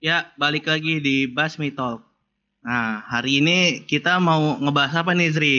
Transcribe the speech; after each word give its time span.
Ya, 0.00 0.32
balik 0.40 0.64
lagi 0.64 0.96
di 0.96 1.28
Basmi 1.28 1.76
Talk. 1.76 2.00
Nah, 2.64 3.04
hari 3.04 3.44
ini 3.44 3.84
kita 3.84 4.16
mau 4.16 4.56
ngebahas 4.56 5.04
apa 5.04 5.12
nih, 5.12 5.28
Zri? 5.28 5.58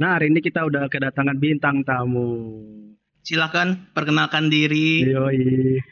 Nah, 0.00 0.16
hari 0.16 0.32
ini 0.32 0.40
kita 0.40 0.64
udah 0.64 0.88
kedatangan 0.88 1.36
bintang 1.36 1.84
tamu. 1.84 2.64
Silakan 3.20 3.92
perkenalkan 3.92 4.48
diri. 4.48 5.04
Yoi. 5.04 5.84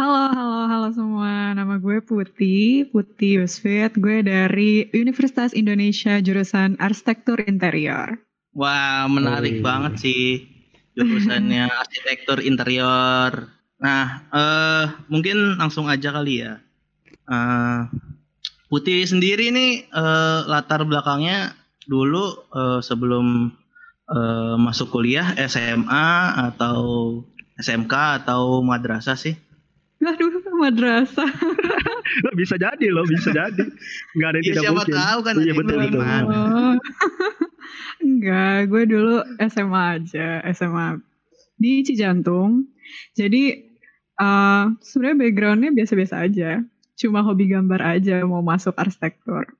Halo, 0.00 0.32
halo, 0.32 0.60
halo 0.64 0.88
semua. 0.96 1.52
Nama 1.52 1.76
gue 1.76 2.00
Putih, 2.00 2.88
Putih 2.88 3.44
Yusfit. 3.44 3.92
Gue 4.00 4.24
dari 4.24 4.88
Universitas 4.96 5.52
Indonesia 5.52 6.24
jurusan 6.24 6.80
Arsitektur 6.80 7.36
Interior. 7.44 8.16
Wah, 8.56 9.04
menarik 9.12 9.60
Woi. 9.60 9.64
banget 9.64 10.00
sih 10.00 10.48
jurusannya 10.96 11.68
arsitektur 11.84 12.40
interior. 12.40 13.52
Nah, 13.76 14.24
eh 14.32 14.86
mungkin 15.12 15.60
langsung 15.60 15.92
aja 15.92 16.16
kali 16.16 16.48
ya. 16.48 16.64
Eh 17.28 17.80
Putih 18.74 19.06
sendiri 19.06 19.54
nih 19.54 19.86
eh, 19.86 20.38
latar 20.50 20.82
belakangnya 20.82 21.54
dulu 21.86 22.42
eh, 22.50 22.80
sebelum 22.82 23.54
eh, 24.10 24.54
masuk 24.58 24.90
kuliah 24.90 25.30
SMA 25.46 26.08
atau 26.50 27.22
SMK 27.54 27.94
atau 28.24 28.66
madrasah 28.66 29.14
sih? 29.14 29.38
Waduh, 30.02 30.42
madrasah. 30.58 31.30
Loh, 32.26 32.34
bisa 32.36 32.58
jadi 32.60 32.86
loh, 32.92 33.06
bisa 33.06 33.30
jadi. 33.32 33.64
Nggak 34.18 34.28
ada 34.28 34.36
yang 34.36 34.44
Ya, 34.44 34.50
tidak 34.52 34.62
siapa 34.66 34.76
mungkin. 34.76 34.96
tahu 34.98 35.18
kan 35.24 35.34
Iya 35.38 35.52
betul 35.56 35.76
betul. 35.80 36.02
Oh. 36.04 36.74
Enggak, 38.04 38.58
gue 38.74 38.82
dulu 38.90 39.16
SMA 39.38 39.84
aja, 40.02 40.28
SMA 40.50 40.86
di 41.56 41.72
Cijantung. 41.86 42.68
Jadi 43.14 43.42
eh 44.18 44.64
sebenarnya 44.82 45.16
backgroundnya 45.22 45.70
biasa-biasa 45.72 46.26
aja. 46.26 46.50
Cuma 46.94 47.26
hobi 47.26 47.50
gambar 47.50 47.80
aja 47.98 48.22
mau 48.22 48.42
masuk 48.42 48.74
arsitektur. 48.78 49.50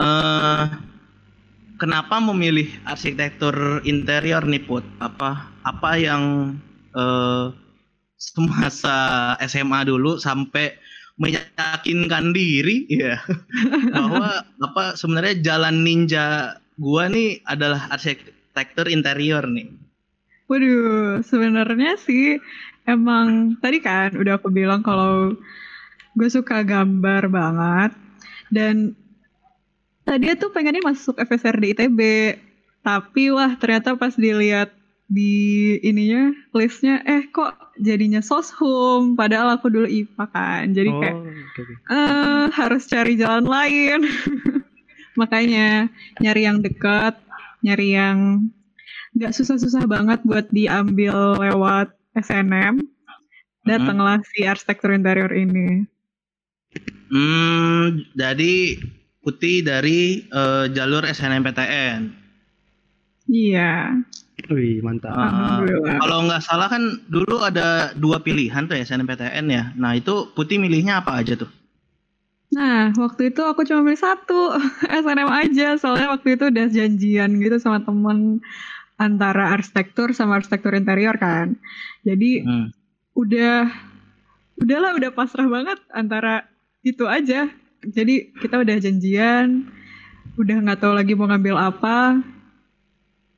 eh 0.00 0.66
kenapa 1.76 2.22
memilih 2.22 2.68
arsitektur 2.88 3.84
interior 3.84 4.44
nih 4.46 4.62
Put? 4.64 4.84
Apa 5.00 5.50
apa 5.66 5.90
yang 6.00 6.54
eh 6.96 7.46
semasa 8.20 8.98
SMA 9.40 9.80
dulu 9.88 10.20
sampai 10.20 10.76
meyakinkan 11.20 12.32
diri 12.36 12.84
ya 12.88 13.16
bahwa 13.96 14.44
apa 14.60 14.96
sebenarnya 14.96 15.40
jalan 15.40 15.84
ninja 15.84 16.56
gua 16.80 17.08
nih 17.12 17.40
adalah 17.44 17.92
arsitektur 17.92 18.88
interior 18.88 19.44
nih. 19.44 19.68
Waduh, 20.48 21.20
sebenarnya 21.24 22.00
sih 22.00 22.40
emang 22.88 23.56
tadi 23.60 23.78
kan 23.84 24.16
udah 24.16 24.40
aku 24.40 24.48
bilang 24.48 24.80
kalau 24.80 25.36
gue 26.16 26.28
suka 26.28 26.62
gambar 26.62 27.30
banget 27.30 27.90
dan 28.50 28.98
tadi 30.02 30.32
tuh 30.34 30.50
pengennya 30.50 30.82
masuk 30.82 31.18
FSR 31.18 31.56
di 31.60 31.66
ITB 31.76 32.00
tapi 32.80 33.30
wah 33.30 33.54
ternyata 33.60 33.94
pas 33.94 34.16
dilihat 34.16 34.72
di 35.10 35.74
ininya 35.82 36.30
listnya 36.54 37.02
eh 37.02 37.26
kok 37.30 37.58
jadinya 37.82 38.22
soshum 38.22 39.18
padahal 39.18 39.58
aku 39.58 39.66
dulu 39.66 39.86
IPA 39.90 40.24
kan 40.30 40.64
jadi 40.70 40.90
kayak 40.94 41.16
Oh, 41.18 41.26
oke, 41.26 41.60
oke. 41.66 41.74
eh 41.90 42.44
harus 42.54 42.82
cari 42.86 43.18
jalan 43.18 43.46
lain. 43.46 44.06
Makanya 45.20 45.90
nyari 46.22 46.46
yang 46.46 46.62
dekat, 46.62 47.18
nyari 47.60 47.98
yang 47.98 48.46
nggak 49.18 49.34
susah-susah 49.34 49.84
banget 49.90 50.22
buat 50.22 50.46
diambil 50.54 51.34
lewat 51.42 51.90
SNM. 52.14 52.78
Datanglah 53.66 54.22
si 54.30 54.46
arsitektur 54.46 54.94
interior 54.94 55.34
ini. 55.34 55.84
Hmm, 57.10 58.06
jadi 58.14 58.78
Putih 59.20 59.60
dari 59.60 60.24
eh, 60.24 60.64
jalur 60.72 61.04
SNMPTN. 61.04 62.08
Iya. 63.28 64.00
Wih, 64.48 64.80
mantap. 64.80 65.12
Alhamdulillah. 65.12 66.00
kalau 66.00 66.18
nggak 66.24 66.42
salah 66.42 66.72
kan 66.72 67.04
dulu 67.12 67.44
ada 67.44 67.92
dua 67.94 68.24
pilihan 68.24 68.64
tuh 68.64 68.80
ya 68.80 68.88
SNMPTN 68.88 69.46
ya. 69.52 69.76
Nah 69.76 69.92
itu 69.92 70.32
Putih 70.32 70.56
milihnya 70.56 71.04
apa 71.04 71.20
aja 71.20 71.36
tuh? 71.36 71.52
Nah, 72.50 72.90
waktu 72.98 73.30
itu 73.30 73.46
aku 73.46 73.62
cuma 73.62 73.86
milih 73.86 74.00
satu 74.00 74.58
SNM 75.04 75.30
aja, 75.30 75.78
soalnya 75.78 76.10
waktu 76.10 76.34
itu 76.34 76.50
udah 76.50 76.66
janjian 76.66 77.30
gitu 77.38 77.62
sama 77.62 77.78
temen 77.84 78.42
antara 78.98 79.54
arsitektur 79.54 80.10
sama 80.16 80.42
arsitektur 80.42 80.74
interior 80.74 81.14
kan. 81.14 81.54
Jadi 82.02 82.42
Hmm. 82.42 82.74
udah 83.14 83.70
udahlah 84.58 84.98
udah 84.98 85.10
pasrah 85.14 85.46
banget 85.46 85.78
antara 85.94 86.49
itu 86.82 87.04
aja. 87.04 87.48
Jadi 87.82 88.14
kita 88.34 88.56
udah 88.56 88.76
janjian. 88.76 89.68
Udah 90.34 90.56
nggak 90.58 90.78
tahu 90.78 90.92
lagi 90.92 91.12
mau 91.12 91.26
ngambil 91.26 91.56
apa. 91.56 92.20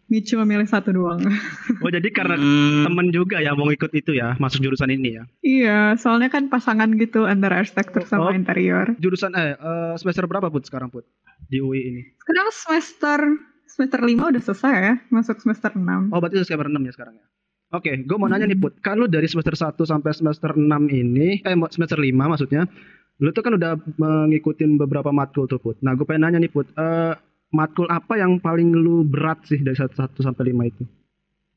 Mi 0.07 0.21
cuma 0.21 0.45
milih 0.45 0.67
satu 0.67 0.93
doang. 0.93 1.25
Oh, 1.83 1.91
jadi 1.91 2.05
karena 2.11 2.37
Hmm, 2.37 2.87
temen 2.87 3.11
juga 3.11 3.41
ya 3.41 3.57
mau 3.57 3.67
ikut 3.67 3.91
itu 3.91 4.13
ya, 4.13 4.39
masuk 4.39 4.63
jurusan 4.63 4.87
ini 4.89 5.19
ya. 5.19 5.25
iya 5.43 5.79
soalnya 5.97 6.29
kan 6.29 6.47
pasangan 6.47 6.95
gitu 6.95 7.27
antara 7.27 7.59
arsitektur 7.59 8.05
Oh. 8.05 8.09
sama 8.09 8.31
interior. 8.33 8.95
Jurusan 8.99 9.33
eh, 9.33 9.57
eh, 9.57 9.95
semester 9.97 10.23
berapa 10.25 10.47
Put 10.47 10.63
sekarang 10.63 10.89
Put? 10.89 11.03
Di 11.45 11.59
UI 11.59 11.81
ini? 11.85 12.03
sekarang 12.15 12.49
semester 12.53 13.19
semester 13.67 13.99
5 13.99 14.31
udah 14.31 14.43
selesai 14.43 14.75
ya 14.77 14.95
masuk 15.09 15.41
semester 15.41 15.73
6 15.73 16.13
Oh, 16.13 16.21
berarti 16.21 16.39
semester 16.39 16.71
6 16.71 16.79
ya 16.79 16.93
sekarang 16.93 17.15
ya. 17.17 17.27
Oke, 17.73 17.91
gue 17.99 18.17
mau 18.17 18.29
nanya 18.29 18.45
nih 18.45 18.59
Put, 18.61 18.79
kan 18.79 18.95
lu 18.95 19.09
dari 19.09 19.27
semester 19.27 19.57
1 19.57 19.75
sampai 19.83 20.13
semester 20.13 20.51
6 20.53 20.63
ini, 20.93 21.41
eh 21.41 21.57
semester 21.67 21.97
5 21.97 22.13
maksudnya, 22.29 22.69
lu 23.21 23.29
tuh 23.35 23.43
kan 23.45 23.53
udah 23.59 23.77
mengikuti 24.01 24.65
beberapa 24.65 25.13
matkul 25.13 25.45
tuh 25.45 25.61
Put. 25.61 25.83
Nah, 25.85 25.93
gue 25.93 26.07
pengen 26.09 26.31
nanya 26.31 26.39
nih 26.41 26.53
Put, 26.53 26.73
eh, 26.73 27.15
matkul 27.53 27.91
apa 27.93 28.17
yang 28.17 28.41
paling 28.41 28.73
lu 28.73 29.05
berat 29.05 29.45
sih 29.45 29.61
dari 29.61 29.77
1, 29.77 29.93
sampai 30.25 30.55
5 30.55 30.65
itu? 30.65 30.85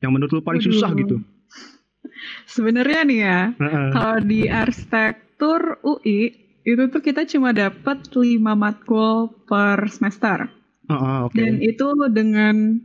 Yang 0.04 0.10
menurut 0.12 0.32
lu 0.36 0.42
paling 0.44 0.62
susah 0.62 0.92
Waduh. 0.92 1.00
gitu? 1.00 1.16
sebenarnya 2.54 3.00
nih 3.02 3.20
ya 3.20 3.40
Heeh. 3.58 3.88
kalau 3.92 4.18
di 4.22 4.40
arsitektur 4.46 5.82
UI 5.82 6.32
itu 6.66 6.82
tuh 6.90 7.02
kita 7.02 7.26
cuma 7.28 7.54
dapat 7.54 8.02
5 8.10 8.54
matkul 8.54 9.30
per 9.46 9.86
semester 9.90 10.50
Heeh, 10.86 11.18
oke. 11.26 11.34
Dan 11.34 11.58
itu 11.58 11.86
dengan 12.14 12.78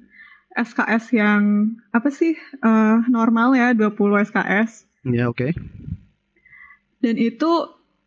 SKS 0.57 1.13
yang 1.13 1.69
apa 1.93 2.09
sih 2.09 2.33
eh, 2.37 2.97
normal 3.07 3.53
ya 3.53 3.77
20 3.77 4.25
SKS. 4.25 4.89
Ya, 5.05 5.29
oke. 5.29 5.53
Dan 7.01 7.15
itu 7.21 7.51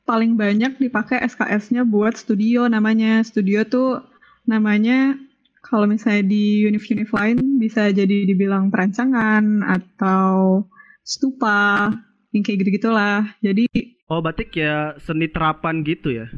paling 0.05 0.37
banyak 0.37 0.77
dipakai 0.79 1.19
SKS-nya 1.25 1.83
buat 1.85 2.15
studio 2.17 2.69
namanya. 2.69 3.25
Studio 3.25 3.65
tuh 3.65 4.05
namanya 4.45 5.17
kalau 5.65 5.89
misalnya 5.89 6.25
di 6.29 6.65
univ-univ 6.69 7.09
lain 7.11 7.39
bisa 7.57 7.89
jadi 7.89 8.29
dibilang 8.29 8.69
perancangan 8.69 9.65
atau 9.65 10.65
stupa 11.03 11.89
yang 12.33 12.43
kayak 12.45 12.59
gitu-gitulah. 12.65 13.25
Jadi 13.41 13.67
Oh, 14.05 14.21
berarti 14.21 14.45
kayak 14.45 15.01
seni 15.01 15.33
terapan 15.33 15.81
gitu 15.81 16.13
ya? 16.13 16.29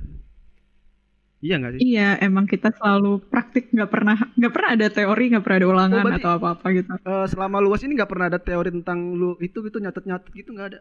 Iya 1.45 1.55
nggak 1.61 1.73
sih? 1.77 1.81
iya 1.85 2.17
emang 2.27 2.49
kita 2.49 2.73
selalu 2.73 3.21
praktik 3.29 3.69
nggak 3.75 3.91
pernah 3.93 4.17
nggak 4.39 4.53
pernah 4.57 4.71
ada 4.73 4.87
teori 4.89 5.25
nggak 5.31 5.45
pernah 5.45 5.59
ada 5.61 5.69
ulangan 5.69 6.05
Oh, 6.09 6.17
atau 6.17 6.31
apa-apa 6.39 6.67
gitu. 6.73 6.91
Eh, 6.97 7.27
selama 7.29 7.59
luas 7.61 7.81
ini 7.85 7.93
nggak 7.95 8.11
pernah 8.11 8.27
ada 8.33 8.41
teori 8.41 8.71
tentang 8.73 8.99
lu 9.13 9.37
itu 9.39 9.59
gitu 9.61 9.77
nyatet-nyatet 9.79 10.33
gitu 10.33 10.51
nggak 10.57 10.69
ada. 10.73 10.81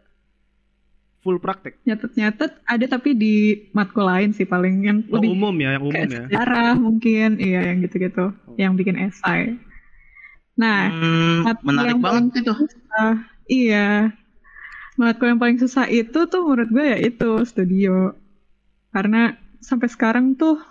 Full 1.26 1.38
praktek. 1.38 1.82
nyatet-nyatet 1.82 2.62
ada 2.62 2.86
tapi 2.86 3.10
di 3.12 3.34
matkul 3.72 4.04
lain 4.04 4.30
sih 4.30 4.44
paling 4.44 4.76
yang 4.80 4.98
Oh, 5.04 5.18
lebih 5.18 5.34
umum 5.34 5.50
ya, 5.56 5.74
yang 5.74 5.82
umum 5.82 5.92
kayak 5.92 6.06
ya. 6.08 6.22
sejarah 6.24 6.72
mungkin 6.76 7.28
iya 7.38 7.60
yang 7.66 7.82
gitu-gitu 7.82 8.30
Oh. 8.30 8.54
yang 8.54 8.72
bikin 8.72 8.94
esai 8.96 9.58
nah 10.54 10.86
hmm, 10.86 11.50
menarik 11.60 11.90
yang 11.90 12.00
banget 12.00 12.40
itu. 12.40 12.52
susah 12.54 13.12
iya 13.44 14.14
matkul 14.94 15.28
yang 15.28 15.36
paling 15.36 15.58
susah 15.58 15.84
itu 15.84 16.24
tuh 16.24 16.40
menurut 16.40 16.70
gue 16.70 16.86
ya 16.86 16.98
itu 17.02 17.28
studio 17.42 18.14
karena 18.88 19.34
sampai 19.58 19.86
sekarang 19.86 20.32
tuh 20.32 20.62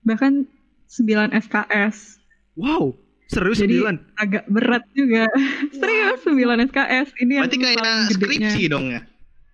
bahkan 0.00 0.46
9 0.86 1.04
SKS 1.36 2.22
Wow, 2.54 2.94
serius 3.26 3.58
Jadi- 3.58 3.76
sembilan? 3.76 3.96
agak 4.16 4.44
berat 4.46 4.86
juga 4.90 5.26
serius 5.74 6.22
9 6.22 6.38
SKS 6.64 7.08
ini 7.18 7.32
yang 7.34 7.44
Berarti 7.44 7.58
kayak 7.58 7.76
paling 7.76 7.98
gedenya. 8.08 8.14
skripsi 8.48 8.62
dong 8.66 8.86
ya. 8.88 9.00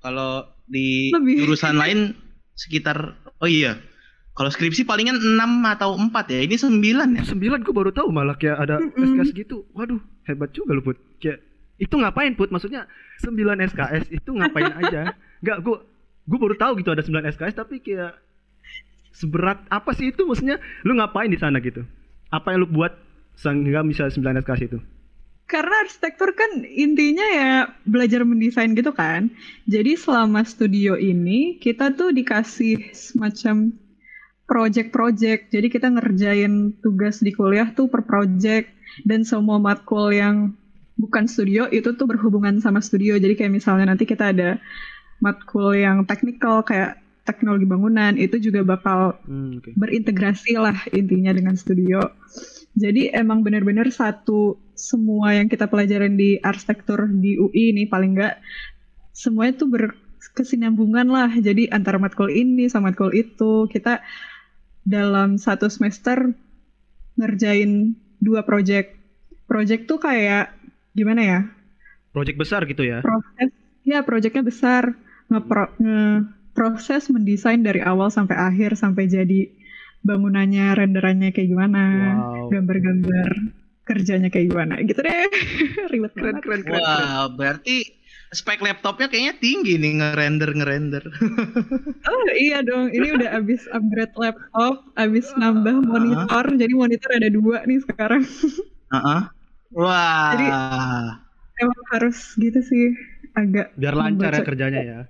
Kalau 0.07 0.47
di 0.71 1.11
Lebih. 1.11 1.43
jurusan 1.43 1.75
lain 1.75 2.15
sekitar 2.55 3.19
oh 3.43 3.51
iya. 3.51 3.75
Kalau 4.37 4.53
skripsi 4.53 4.87
palingan 4.87 5.17
6 5.19 5.35
atau 5.75 5.99
4 5.99 6.13
ya. 6.31 6.41
Ini 6.47 6.55
9 6.55 6.79
ya. 7.19 7.23
Sembilan 7.27 7.59
gue 7.65 7.75
baru 7.75 7.91
tahu 7.91 8.15
malah 8.15 8.39
kayak 8.39 8.55
ada 8.63 8.79
Mm-mm. 8.79 9.19
SKS 9.19 9.33
gitu. 9.35 9.65
Waduh, 9.75 9.99
hebat 10.29 10.53
juga 10.53 10.77
lu 10.77 10.85
Put. 10.85 11.01
Kayak 11.19 11.43
itu 11.81 11.95
ngapain 11.97 12.37
Put? 12.37 12.53
Maksudnya 12.53 12.87
9 13.25 13.35
SKS 13.67 14.13
itu 14.13 14.31
ngapain 14.31 14.71
aja? 14.85 15.11
Enggak, 15.43 15.59
gue 15.65 15.77
gue 16.23 16.39
baru 16.39 16.55
tahu 16.55 16.79
gitu 16.79 16.93
ada 16.93 17.01
9 17.03 17.33
SKS 17.33 17.57
tapi 17.57 17.81
kayak 17.81 18.15
seberat 19.11 19.65
apa 19.73 19.91
sih 19.97 20.13
itu 20.13 20.23
maksudnya? 20.23 20.61
Lu 20.85 20.95
ngapain 20.95 21.33
di 21.33 21.41
sana 21.41 21.57
gitu? 21.59 21.83
Apa 22.29 22.53
yang 22.53 22.63
lu 22.63 22.69
buat 22.69 22.93
sehingga 23.35 23.81
bisa 23.83 24.07
9 24.07 24.21
SKS 24.45 24.63
itu? 24.69 24.79
Karena 25.47 25.87
arsitektur 25.87 26.35
kan 26.35 26.67
intinya 26.67 27.23
ya 27.23 27.51
belajar 27.87 28.27
mendesain 28.27 28.75
gitu 28.75 28.91
kan. 28.91 29.31
Jadi 29.71 29.95
selama 29.95 30.43
studio 30.43 30.99
ini 30.99 31.57
kita 31.63 31.95
tuh 31.95 32.11
dikasih 32.11 32.91
semacam 32.91 33.71
project-project. 34.47 35.51
Jadi 35.55 35.67
kita 35.71 35.91
ngerjain 35.91 36.75
tugas 36.83 37.23
di 37.23 37.31
kuliah 37.31 37.71
tuh 37.75 37.87
per 37.87 38.03
project 38.07 38.71
dan 39.07 39.23
semua 39.23 39.59
matkul 39.63 40.11
yang 40.11 40.55
bukan 40.99 41.31
studio 41.31 41.71
itu 41.71 41.95
tuh 41.95 42.07
berhubungan 42.11 42.59
sama 42.59 42.83
studio. 42.83 43.15
Jadi 43.15 43.39
kayak 43.39 43.55
misalnya 43.55 43.95
nanti 43.95 44.03
kita 44.03 44.35
ada 44.35 44.59
matkul 45.23 45.79
yang 45.79 46.03
teknikal 46.07 46.67
kayak 46.67 46.99
teknologi 47.27 47.67
bangunan 47.67 48.15
itu 48.15 48.39
juga 48.39 48.63
bakal 48.63 49.19
Hmm, 49.27 49.59
oke. 49.59 49.75
berintegrasi 49.75 50.55
lah 50.59 50.79
intinya 50.95 51.35
dengan 51.35 51.59
studio. 51.59 51.99
Jadi 52.79 53.11
emang 53.11 53.43
benar-benar 53.43 53.91
satu 53.91 54.55
semua 54.77 55.33
yang 55.33 55.49
kita 55.49 55.67
pelajarin 55.67 56.15
di 56.15 56.37
arsitektur 56.39 57.09
di 57.09 57.37
UI 57.37 57.73
ini 57.73 57.89
paling 57.89 58.13
nggak 58.15 58.37
semuanya 59.11 59.57
tuh 59.57 59.69
berkesinambungan 59.73 61.09
lah. 61.09 61.33
Jadi 61.33 61.69
antara 61.69 61.97
matkul 61.97 62.29
ini 62.29 62.69
sama 62.69 62.93
matkul 62.93 63.11
itu 63.13 63.67
kita 63.67 64.05
dalam 64.85 65.41
satu 65.41 65.67
semester 65.67 66.37
ngerjain 67.17 67.97
dua 68.21 68.45
project. 68.45 68.95
Project 69.47 69.89
tuh 69.89 69.99
kayak 69.99 70.53
gimana 70.93 71.23
ya? 71.23 71.41
Project 72.13 72.37
besar 72.37 72.61
gitu 72.67 72.83
ya. 72.85 73.01
Proses 73.01 73.51
ya 73.87 74.03
projectnya 74.03 74.43
besar 74.43 74.83
ngepro, 75.31 75.71
nge- 75.79 76.23
proses 76.53 77.07
mendesain 77.13 77.61
dari 77.61 77.79
awal 77.85 78.09
sampai 78.09 78.35
akhir 78.35 78.75
sampai 78.75 79.07
jadi 79.07 79.53
bangunannya 80.03 80.73
renderannya 80.73 81.31
kayak 81.35 81.49
gimana 81.51 81.83
Wow. 82.27 82.49
gambar-gambar 82.55 83.29
kerjanya 83.87 84.29
kayak 84.29 84.51
gimana 84.51 84.75
gitu 84.83 84.99
deh 84.99 85.31
ribet 85.93 86.13
Keren 86.13 86.37
keren 86.43 86.61
keren. 86.63 86.63
keren. 86.67 86.83
Wah, 86.83 87.31
berarti 87.31 87.87
spek 88.29 88.59
laptopnya 88.59 89.07
kayaknya 89.07 89.35
tinggi 89.39 89.79
nih 89.79 89.93
ngerender 89.97 90.51
ngerender. 90.53 91.05
oh 92.11 92.27
iya 92.35 92.61
dong 92.61 92.91
ini 92.91 93.15
udah 93.15 93.39
abis 93.39 93.65
upgrade 93.71 94.13
laptop 94.19 94.83
abis 94.95 95.31
nambah 95.35 95.81
monitor 95.81 96.45
jadi 96.53 96.75
monitor 96.75 97.11
ada 97.15 97.31
dua 97.31 97.63
nih 97.65 97.79
sekarang 97.83 98.23
Heeh. 98.95 99.21
Wah. 99.73 100.31
Jadi- 100.35 100.53
emang 101.57 101.83
harus 101.91 102.19
gitu 102.37 102.61
sih 102.61 102.93
agak 103.33 103.73
Biar 103.75 103.95
lancar 103.95 104.33
ya 104.33 104.43
kerjanya 104.43 104.83
ya. 104.83 105.01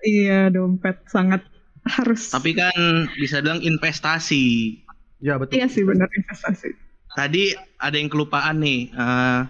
iya 0.00 0.40
dompet 0.48 1.00
sangat 1.06 1.40
harus 1.86 2.28
Tapi 2.28 2.52
kan 2.52 2.76
bisa 3.16 3.40
bilang 3.40 3.62
investasi. 3.62 4.76
Ya 5.18 5.34
betul. 5.34 5.58
iya 5.58 5.66
sih 5.66 5.82
benar 5.82 6.06
investasi 6.12 6.70
Tadi 7.18 7.50
ada 7.82 7.96
yang 7.98 8.06
kelupaan 8.06 8.62
nih. 8.62 8.94
eh, 8.94 9.42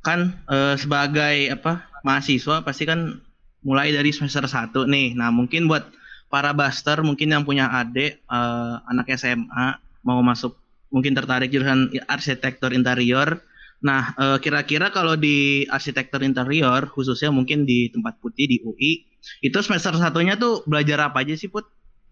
kan 0.00 0.20
eh, 0.48 0.76
sebagai 0.80 1.36
apa 1.52 1.88
mahasiswa 2.04 2.64
pasti 2.64 2.84
kan 2.88 3.20
mulai 3.64 3.92
dari 3.92 4.12
semester 4.12 4.44
1 4.48 4.88
nih. 4.88 5.12
Nah, 5.12 5.28
mungkin 5.28 5.68
buat 5.68 5.88
para 6.32 6.56
buster 6.56 7.04
mungkin 7.04 7.36
yang 7.36 7.44
punya 7.44 7.68
adik 7.68 8.24
eh, 8.24 8.74
anak 8.88 9.12
SMA 9.20 9.76
mau 10.08 10.24
masuk 10.24 10.56
mungkin 10.88 11.12
tertarik 11.12 11.52
jurusan 11.52 11.92
arsitektur 12.08 12.72
interior. 12.72 13.44
Nah, 13.84 14.16
eh, 14.16 14.38
kira-kira 14.40 14.88
kalau 14.88 15.20
di 15.20 15.68
arsitektur 15.68 16.24
interior 16.24 16.88
khususnya 16.88 17.28
mungkin 17.28 17.68
di 17.68 17.92
tempat 17.92 18.16
putih 18.24 18.48
di 18.48 18.56
UI 18.64 19.04
itu 19.44 19.58
semester 19.60 19.96
satunya 19.96 20.36
tuh 20.36 20.64
belajar 20.64 21.12
apa 21.12 21.24
aja 21.24 21.36
sih 21.36 21.48
Put? 21.48 21.64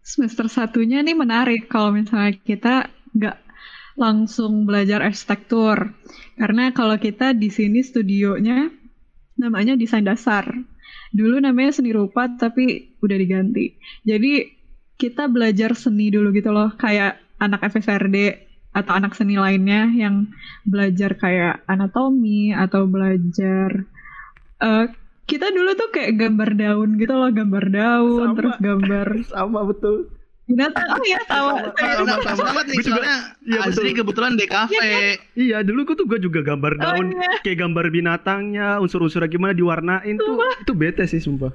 semester 0.02 0.50
satunya 0.50 0.98
nih 0.98 1.14
menarik 1.14 1.70
kalau 1.70 1.94
misalnya 1.94 2.34
kita 2.42 2.90
nggak 3.14 3.36
langsung 3.96 4.64
belajar 4.64 5.04
arsitektur. 5.04 5.92
Karena 6.36 6.72
kalau 6.72 6.96
kita 6.96 7.36
di 7.36 7.48
sini 7.52 7.84
studionya 7.84 8.70
namanya 9.36 9.76
desain 9.76 10.04
dasar. 10.04 10.48
Dulu 11.12 11.40
namanya 11.40 11.76
seni 11.76 11.92
rupa 11.92 12.28
tapi 12.28 12.96
udah 13.04 13.16
diganti. 13.16 13.76
Jadi 14.04 14.48
kita 14.96 15.28
belajar 15.28 15.76
seni 15.76 16.08
dulu 16.08 16.32
gitu 16.32 16.52
loh. 16.52 16.72
Kayak 16.76 17.20
anak 17.42 17.68
FSRD 17.68 18.48
atau 18.72 18.92
anak 18.96 19.12
seni 19.12 19.36
lainnya 19.36 19.92
yang 19.92 20.32
belajar 20.64 21.12
kayak 21.20 21.60
anatomi 21.68 22.56
atau 22.56 22.88
belajar 22.88 23.84
eh, 24.64 24.86
kita 25.28 25.52
dulu 25.52 25.76
tuh 25.76 25.90
kayak 25.92 26.16
gambar 26.16 26.50
daun 26.56 26.90
gitu 26.96 27.14
loh. 27.16 27.30
Gambar 27.32 27.64
daun 27.68 28.28
Sama. 28.32 28.36
terus 28.36 28.56
gambar 28.58 29.08
Sama 29.32 29.60
betul. 29.68 30.21
Binatang 30.52 30.86
oh 30.86 31.00
ya 31.02 31.20
Sama, 31.24 31.72
sama, 31.72 32.20
sama. 32.22 32.42
banget 32.46 32.64
nih 32.68 32.76
soalnya 32.82 33.16
iya. 33.42 33.58
Azri 33.62 33.90
kebetulan 33.90 34.32
di 34.34 34.44
kafe. 34.44 35.16
Iya 35.32 35.60
dulu 35.60 35.84
gua 35.84 35.96
tuh 35.96 36.06
gua 36.06 36.18
juga 36.18 36.40
gambar 36.40 36.72
Oh, 36.74 36.78
daun 36.78 37.06
iya. 37.10 37.40
kayak 37.40 37.58
gambar 37.58 37.84
binatangnya 37.88 38.76
unsur-unsurnya 38.78 39.26
gimana 39.26 39.50
diwarnain 39.50 40.14
tuh 40.14 40.36
itu 40.58 40.72
bete 40.72 41.04
sih 41.04 41.18
sumpah. 41.18 41.50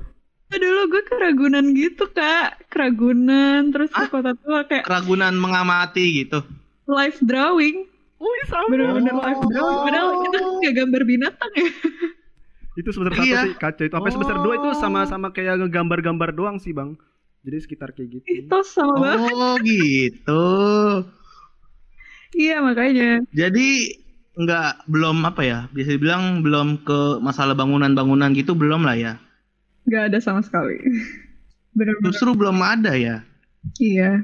dulu 0.47 0.81
gue 0.89 1.03
keragunan 1.03 1.65
gitu 1.71 2.07
kak 2.07 2.65
keragunan 2.67 3.67
terus 3.67 3.91
ke 3.91 3.99
Hah? 3.99 4.07
kota 4.07 4.31
tua 4.33 4.63
kayak 4.63 4.83
Keragunan 4.83 5.35
mengamati 5.35 6.05
gitu. 6.17 6.39
live 6.85 7.19
drawing 7.21 7.83
Wih 8.17 8.41
sama. 8.47 8.65
bener-bener 8.67 9.11
Oh. 9.11 9.21
live 9.21 9.43
drawing 9.45 9.79
padahal 9.83 10.07
itu 10.17 10.27
kan 10.31 10.43
kayak 10.63 10.75
gambar 10.77 11.01
binatang 11.03 11.51
ya 11.53 11.69
Itu 12.75 12.89
semester 12.89 13.13
satu 13.13 13.25
Iya. 13.25 13.39
sih 13.43 13.53
kacau 13.55 13.83
itu. 13.83 13.91
Sampai 13.91 14.11
semester 14.11 14.37
dua 14.37 14.53
itu 14.55 14.69
sama-sama 14.75 15.27
kayak 15.31 15.57
ngegambar-gambar 15.59 16.29
doang 16.31 16.57
sih 16.57 16.71
bang. 16.71 16.93
Jadi 17.47 17.57
sekitar 17.63 17.89
kayak 17.95 18.09
gitu. 18.19 18.25
itu 18.27 18.57
sama 18.67 18.95
banget 18.99 19.31
Oh 19.31 19.55
gitu. 19.63 20.43
iya 22.35 22.55
makanya 22.63 23.23
Jadi 23.31 23.67
nggak 24.37 24.85
belum 24.91 25.17
apa 25.25 25.41
ya? 25.41 25.59
Bisa 25.73 25.89
dibilang 25.97 26.45
belum 26.45 26.67
ke 26.85 26.99
masalah 27.23 27.55
bangunan-bangunan 27.57 28.29
gitu 28.37 28.53
belum 28.53 28.85
lah 28.85 28.97
ya. 28.99 29.13
nggak 29.87 30.03
ada 30.11 30.19
sama 30.19 30.41
sekali 30.43 30.75
bener-bener 31.77 32.11
Justru 32.11 32.29
belum 32.35 32.57
ada 32.59 32.93
ya. 32.95 33.23
iya 33.81 34.21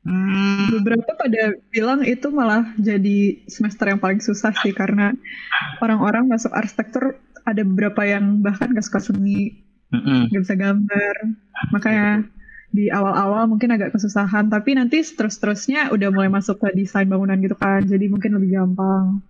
Hmm, 0.00 0.80
beberapa 0.80 1.12
pada 1.12 1.52
bilang 1.68 2.00
itu 2.08 2.32
malah 2.32 2.72
jadi 2.80 3.44
semester 3.52 3.84
yang 3.92 4.00
paling 4.00 4.16
susah 4.24 4.48
sih 4.64 4.72
karena 4.72 5.12
orang-orang 5.84 6.24
masuk 6.24 6.48
arsitektur 6.56 7.20
ada 7.44 7.62
beberapa 7.68 8.08
yang 8.08 8.40
bahkan 8.40 8.72
gak 8.72 8.86
suka 8.88 9.00
seni 9.12 9.60
nggak 9.92 10.40
bisa 10.40 10.56
gambar 10.56 11.14
makanya 11.76 12.24
di 12.70 12.86
awal-awal 12.88 13.50
mungkin 13.50 13.74
agak 13.74 13.94
kesusahan 13.94 14.46
tapi 14.46 14.78
nanti 14.78 15.02
terus-terusnya 15.02 15.90
udah 15.90 16.08
mulai 16.14 16.30
masuk 16.30 16.62
ke 16.62 16.68
desain 16.78 17.10
bangunan 17.10 17.38
gitu 17.42 17.58
kan 17.58 17.82
jadi 17.82 18.06
mungkin 18.06 18.38
lebih 18.38 18.50
gampang 18.58 19.22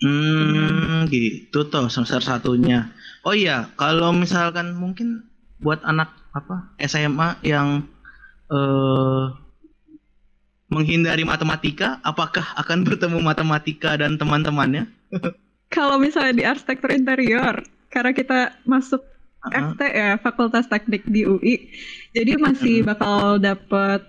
Hmm, 0.00 1.04
gitu 1.12 1.68
toh 1.68 1.92
semester 1.92 2.24
satunya. 2.24 2.88
Oh 3.20 3.36
iya, 3.36 3.68
kalau 3.76 4.16
misalkan 4.16 4.72
mungkin 4.72 5.28
buat 5.60 5.84
anak 5.84 6.08
apa 6.32 6.72
SMA 6.80 7.36
yang 7.44 7.84
eh 8.48 9.24
menghindari 10.72 11.26
matematika, 11.26 12.00
apakah 12.00 12.56
akan 12.56 12.86
bertemu 12.86 13.20
matematika 13.20 14.00
dan 14.00 14.16
teman-temannya? 14.16 14.88
kalau 15.74 15.96
misalnya 16.02 16.34
di 16.34 16.44
arsitektur 16.46 16.90
interior 16.90 17.62
karena 17.90 18.10
kita 18.14 18.58
masuk 18.66 19.02
Uh-uh. 19.42 19.72
FT 19.72 19.80
ya 19.86 20.10
Fakultas 20.16 20.66
Teknik 20.66 21.04
di 21.04 21.24
UI 21.24 21.72
jadi 22.10 22.36
masih 22.36 22.82
bakal 22.82 23.38
dapet 23.38 24.04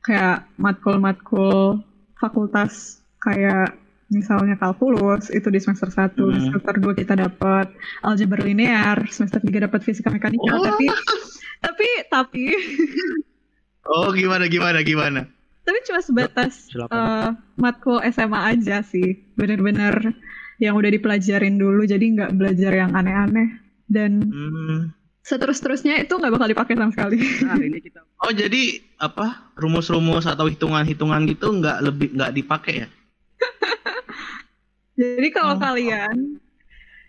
kayak 0.00 0.46
matkul-matkul 0.56 1.82
fakultas 2.14 2.72
kayak 3.18 3.74
misalnya 4.06 4.54
kalkulus 4.54 5.28
itu 5.28 5.46
di 5.46 5.58
semester 5.58 5.90
1 5.90 6.14
di 6.14 6.38
Hmm. 6.38 6.46
semester 6.48 6.74
2 6.76 6.94
kita 6.96 7.14
dapat 7.18 7.74
aljabar 8.00 8.38
linear 8.40 9.02
semester 9.08 9.38
3 9.38 9.66
dapat 9.66 9.82
fisika 9.82 10.06
mekanika 10.08 10.46
Oh. 10.46 10.62
tapi 10.62 10.86
tapi 11.58 11.88
tapi 12.08 12.44
Oh, 13.84 14.10
gimana 14.10 14.46
gimana 14.46 14.82
gimana? 14.82 15.26
tapi 15.62 15.82
cuma 15.82 15.98
sebatas 15.98 16.70
Silakan. 16.70 16.94
eh, 16.94 17.28
matkul 17.56 17.98
SMA 18.04 18.38
aja 18.48 18.80
sih 18.80 19.18
bener-bener 19.34 20.14
yang 20.58 20.72
udah 20.72 20.86
dipelajarin 20.88 21.54
dulu 21.54 21.82
jadi 21.82 22.06
nggak 22.06 22.32
belajar 22.32 22.70
yang 22.72 22.94
aneh-aneh 22.94 23.65
dan 23.86 24.22
Hmm. 24.22 24.78
seterus-terusnya 25.20 25.98
itu 25.98 26.12
nggak 26.12 26.32
bakal 26.32 26.46
dipakai 26.46 26.74
sama 26.74 26.90
sekali 26.90 27.18
Nah 27.42 27.58
ini 27.58 27.78
kita 27.80 28.00
Oh, 28.16 28.32
jadi 28.32 28.62
apa? 28.96 29.52
Rumus-rumus 29.54 30.24
atau 30.24 30.46
hitungan-hitungan 30.46 31.20
gitu 31.28 31.52
nggak 31.52 31.78
lebih 31.82 32.08
nggak 32.14 32.32
dipakai 32.32 32.74
ya? 32.82 32.88
jadi 34.96 35.28
kalau 35.30 35.54
Oh. 35.54 35.60
kalian 35.60 36.40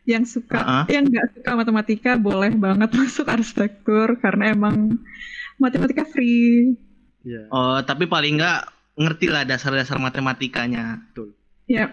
yang 0.04 0.24
suka 0.24 0.60
Uh-uh. 0.60 0.84
yang 0.88 1.04
nggak 1.04 1.36
suka 1.36 1.52
matematika 1.54 2.12
boleh 2.16 2.52
banget 2.52 2.90
masuk 3.00 3.28
arsitektur 3.28 4.20
karena 4.20 4.52
emang 4.52 5.00
matematika 5.58 6.04
free 6.04 6.76
ya 7.24 7.48
Oh, 7.50 7.80
tapi 7.82 8.06
paling 8.06 8.36
nggak 8.36 8.62
ngerti 8.98 9.30
lah 9.30 9.44
dasar-dasar 9.44 10.00
matematikanya. 10.00 11.06
betul. 11.06 11.38
ya 11.66 11.92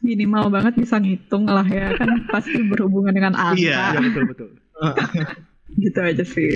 minimal 0.00 0.48
banget 0.48 0.74
bisa 0.76 0.96
ngitung 0.96 1.44
lah 1.44 1.64
ya 1.64 1.94
kan 1.94 2.26
pasti 2.26 2.58
berhubungan 2.62 3.10
dengan 3.10 3.34
angka 3.50 3.58
Iya. 3.58 3.78
Iya 3.92 4.00
betul 4.02 4.24
betul. 4.28 4.48
gitu 5.82 5.98
aja 5.98 6.24
sih 6.24 6.52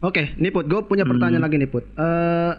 Oke, 0.00 0.34
nih 0.34 0.50
Put, 0.50 0.66
gue 0.66 0.82
punya 0.82 1.06
Hmm. 1.06 1.14
pertanyaan 1.14 1.42
lagi 1.42 1.56
nih 1.56 1.70
Put. 1.70 1.86
Eh, 1.94 2.52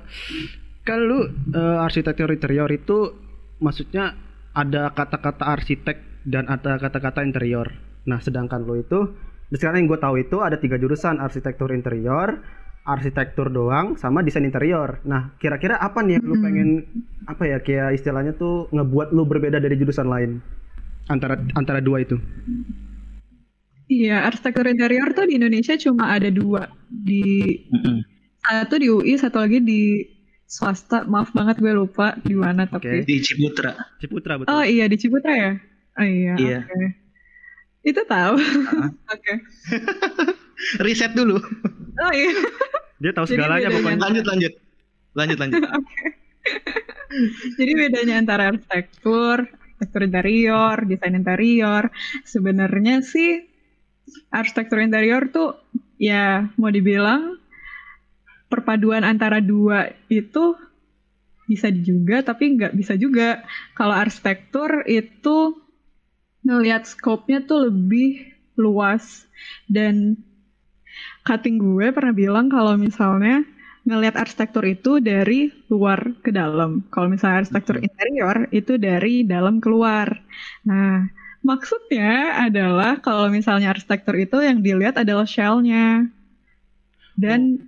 kan 0.81 0.95
lu 0.97 1.27
eh, 1.51 1.77
arsitektur 1.77 2.31
interior 2.31 2.67
itu 2.67 3.11
maksudnya 3.59 4.15
ada 4.51 4.87
kata-kata 4.89 5.43
arsitek 5.51 5.97
dan 6.23 6.47
ada 6.47 6.79
kata-kata 6.79 7.19
interior. 7.19 7.67
Nah, 8.03 8.17
sedangkan 8.17 8.63
lo 8.63 8.75
itu 8.75 9.11
sekarang 9.51 9.83
yang 9.83 9.91
gue 9.91 9.99
tahu 9.99 10.15
itu 10.17 10.39
ada 10.39 10.55
tiga 10.55 10.79
jurusan 10.79 11.19
arsitektur 11.19 11.69
interior, 11.69 12.39
arsitektur 12.83 13.51
doang, 13.51 13.99
sama 13.99 14.23
desain 14.23 14.43
interior. 14.43 15.03
Nah, 15.03 15.35
kira-kira 15.35 15.75
apa 15.77 15.99
nih 15.99 16.17
yang 16.17 16.25
lu 16.25 16.35
Hmm. 16.35 16.43
pengen 16.43 16.69
apa 17.29 17.43
ya 17.47 17.57
kayak 17.63 17.99
istilahnya 17.99 18.35
tuh 18.35 18.67
ngebuat 18.71 19.15
lu 19.15 19.23
berbeda 19.23 19.59
dari 19.59 19.75
jurusan 19.79 20.07
lain 20.07 20.43
antara 21.07 21.39
antara 21.55 21.79
dua 21.83 22.03
itu? 22.03 22.19
Iya, 23.91 24.23
arsitektur 24.25 24.65
interior 24.65 25.11
tuh 25.11 25.27
di 25.27 25.35
Indonesia 25.37 25.75
cuma 25.75 26.15
ada 26.15 26.31
dua. 26.31 26.71
Di 26.87 27.59
Mm-mm. 27.67 27.99
satu 28.41 28.75
di 28.79 28.87
UI, 28.87 29.13
satu 29.19 29.43
lagi 29.43 29.59
di 29.59 30.01
swasta. 30.47 31.03
Maaf 31.03 31.35
banget 31.35 31.59
gue 31.59 31.73
lupa 31.75 32.15
di 32.23 32.33
mana 32.33 32.63
tapi. 32.65 33.03
Di 33.03 33.19
Ciputra. 33.19 33.75
Ciputra 33.99 34.39
betul. 34.39 34.49
Oh 34.49 34.63
iya 34.63 34.87
di 34.87 34.95
Ciputra 34.95 35.33
ya? 35.35 35.51
Oh 35.99 36.07
iya. 36.07 36.33
Iya. 36.39 36.59
oke. 36.63 36.87
Itu 37.83 38.01
tahu. 38.07 38.39
Oke. 39.13 39.33
Riset 40.79 41.11
dulu. 41.11 41.35
Oh 41.99 42.11
iya. 42.15 42.31
Dia 43.03 43.11
tahu 43.11 43.27
segalanya 43.27 43.67
pokoknya. 43.67 43.99
Lanjut 43.99 44.23
lanjut. 44.23 44.53
Lanjut 45.19 45.37
lanjut. 45.43 45.61
Jadi 47.59 47.71
bedanya 47.77 48.19
antara 48.19 48.49
arsitektur, 48.51 49.45
arsitektur 49.45 50.01
interior, 50.03 50.75
desain 50.85 51.15
interior, 51.15 51.89
sebenarnya 52.25 53.03
sih 53.03 53.45
arsitektur 54.29 54.83
interior 54.83 55.31
tuh 55.31 55.57
ya 55.97 56.51
mau 56.59 56.69
dibilang 56.69 57.39
perpaduan 58.51 59.01
antara 59.01 59.41
dua 59.41 59.89
itu 60.11 60.53
bisa 61.49 61.71
juga 61.71 62.23
tapi 62.23 62.55
nggak 62.59 62.73
bisa 62.75 62.93
juga. 62.95 63.43
Kalau 63.75 63.95
arsitektur 63.95 64.85
itu 64.87 65.57
ngelihat 66.43 66.83
scope-nya 66.83 67.43
tuh 67.47 67.71
lebih 67.71 68.35
luas 68.59 69.25
dan 69.65 70.19
cutting 71.25 71.57
gue 71.57 71.89
pernah 71.89 72.13
bilang 72.13 72.51
kalau 72.51 72.77
misalnya 72.77 73.41
ngelihat 73.83 74.15
arsitektur 74.15 74.63
itu 74.63 75.03
dari 75.03 75.51
luar 75.67 76.15
ke 76.23 76.31
dalam. 76.31 76.87
Kalau 76.87 77.11
misalnya 77.11 77.43
arsitektur 77.43 77.83
interior 77.83 78.47
itu 78.55 78.79
dari 78.79 79.27
dalam 79.27 79.59
keluar. 79.59 80.23
Nah, 80.63 81.03
maksudnya 81.43 82.39
adalah 82.47 83.03
kalau 83.03 83.27
misalnya 83.27 83.75
arsitektur 83.75 84.15
itu 84.15 84.39
yang 84.39 84.63
dilihat 84.63 84.95
adalah 85.03 85.27
shell-nya 85.27 86.07
dan 87.19 87.59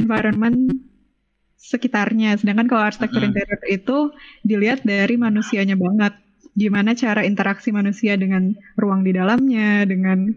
environment 0.00 0.72
sekitarnya. 1.60 2.40
Sedangkan 2.40 2.64
kalau 2.64 2.88
arsitektur 2.88 3.20
Mm-mm. 3.20 3.36
interior 3.36 3.62
itu 3.68 3.98
dilihat 4.40 4.88
dari 4.88 5.20
manusianya 5.20 5.76
banget. 5.76 6.16
Gimana 6.56 6.96
cara 6.96 7.22
interaksi 7.28 7.70
manusia 7.70 8.16
dengan 8.16 8.56
ruang 8.80 9.04
di 9.04 9.12
dalamnya, 9.12 9.84
dengan 9.84 10.32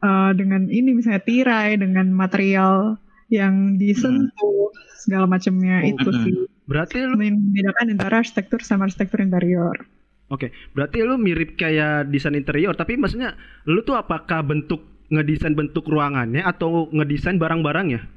eh, 0.00 0.32
dengan 0.32 0.72
ini 0.72 0.96
misalnya 0.96 1.20
tirai, 1.20 1.76
dengan 1.76 2.08
material 2.16 3.03
yang 3.34 3.74
disentuh, 3.76 4.70
segala 5.02 5.26
macamnya 5.26 5.82
Oh, 5.84 5.90
itu 5.90 6.08
mm-mm. 6.10 6.24
sih 6.24 6.34
Berarti 6.64 7.04
lu 7.04 7.20
membedakan 7.20 7.92
antara 7.92 8.24
arsitektur 8.24 8.64
sama 8.64 8.88
arsitektur 8.88 9.20
interior. 9.20 9.84
Oke, 10.32 10.48
berarti 10.72 11.04
lu 11.04 11.20
mirip 11.20 11.60
kayak 11.60 12.08
desain 12.08 12.32
interior, 12.32 12.72
tapi 12.72 12.96
maksudnya 12.96 13.36
lu 13.68 13.84
tuh 13.84 14.00
apakah 14.00 14.40
bentuk 14.40 14.80
ngedesain 15.12 15.52
bentuk 15.52 15.84
ruangannya 15.84 16.40
atau 16.40 16.88
ngedesain 16.88 17.36
barang-barangnya? 17.36 18.08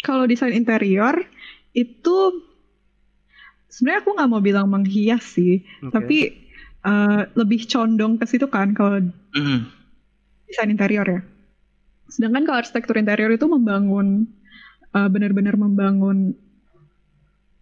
Kalau 0.00 0.24
desain 0.24 0.56
interior 0.56 1.20
itu 1.76 2.16
sebenarnya 3.68 4.00
aku 4.00 4.10
nggak 4.16 4.30
mau 4.32 4.40
bilang 4.40 4.72
menghias 4.72 5.36
sih, 5.36 5.60
Oke. 5.84 5.92
tapi 5.92 6.18
eh, 6.80 7.20
lebih 7.36 7.68
condong 7.68 8.16
ke 8.16 8.24
situ 8.24 8.48
kan 8.48 8.72
kalau 8.72 9.04
Mm-mm. 9.36 9.68
desain 10.48 10.72
interior 10.72 11.04
ya. 11.04 11.20
Sedangkan 12.08 12.48
kalau 12.48 12.64
arsitektur 12.64 12.96
interior 12.96 13.28
itu 13.28 13.44
membangun 13.44 14.24
eh, 14.98 15.08
benar-benar 15.14 15.54
membangun 15.64 16.18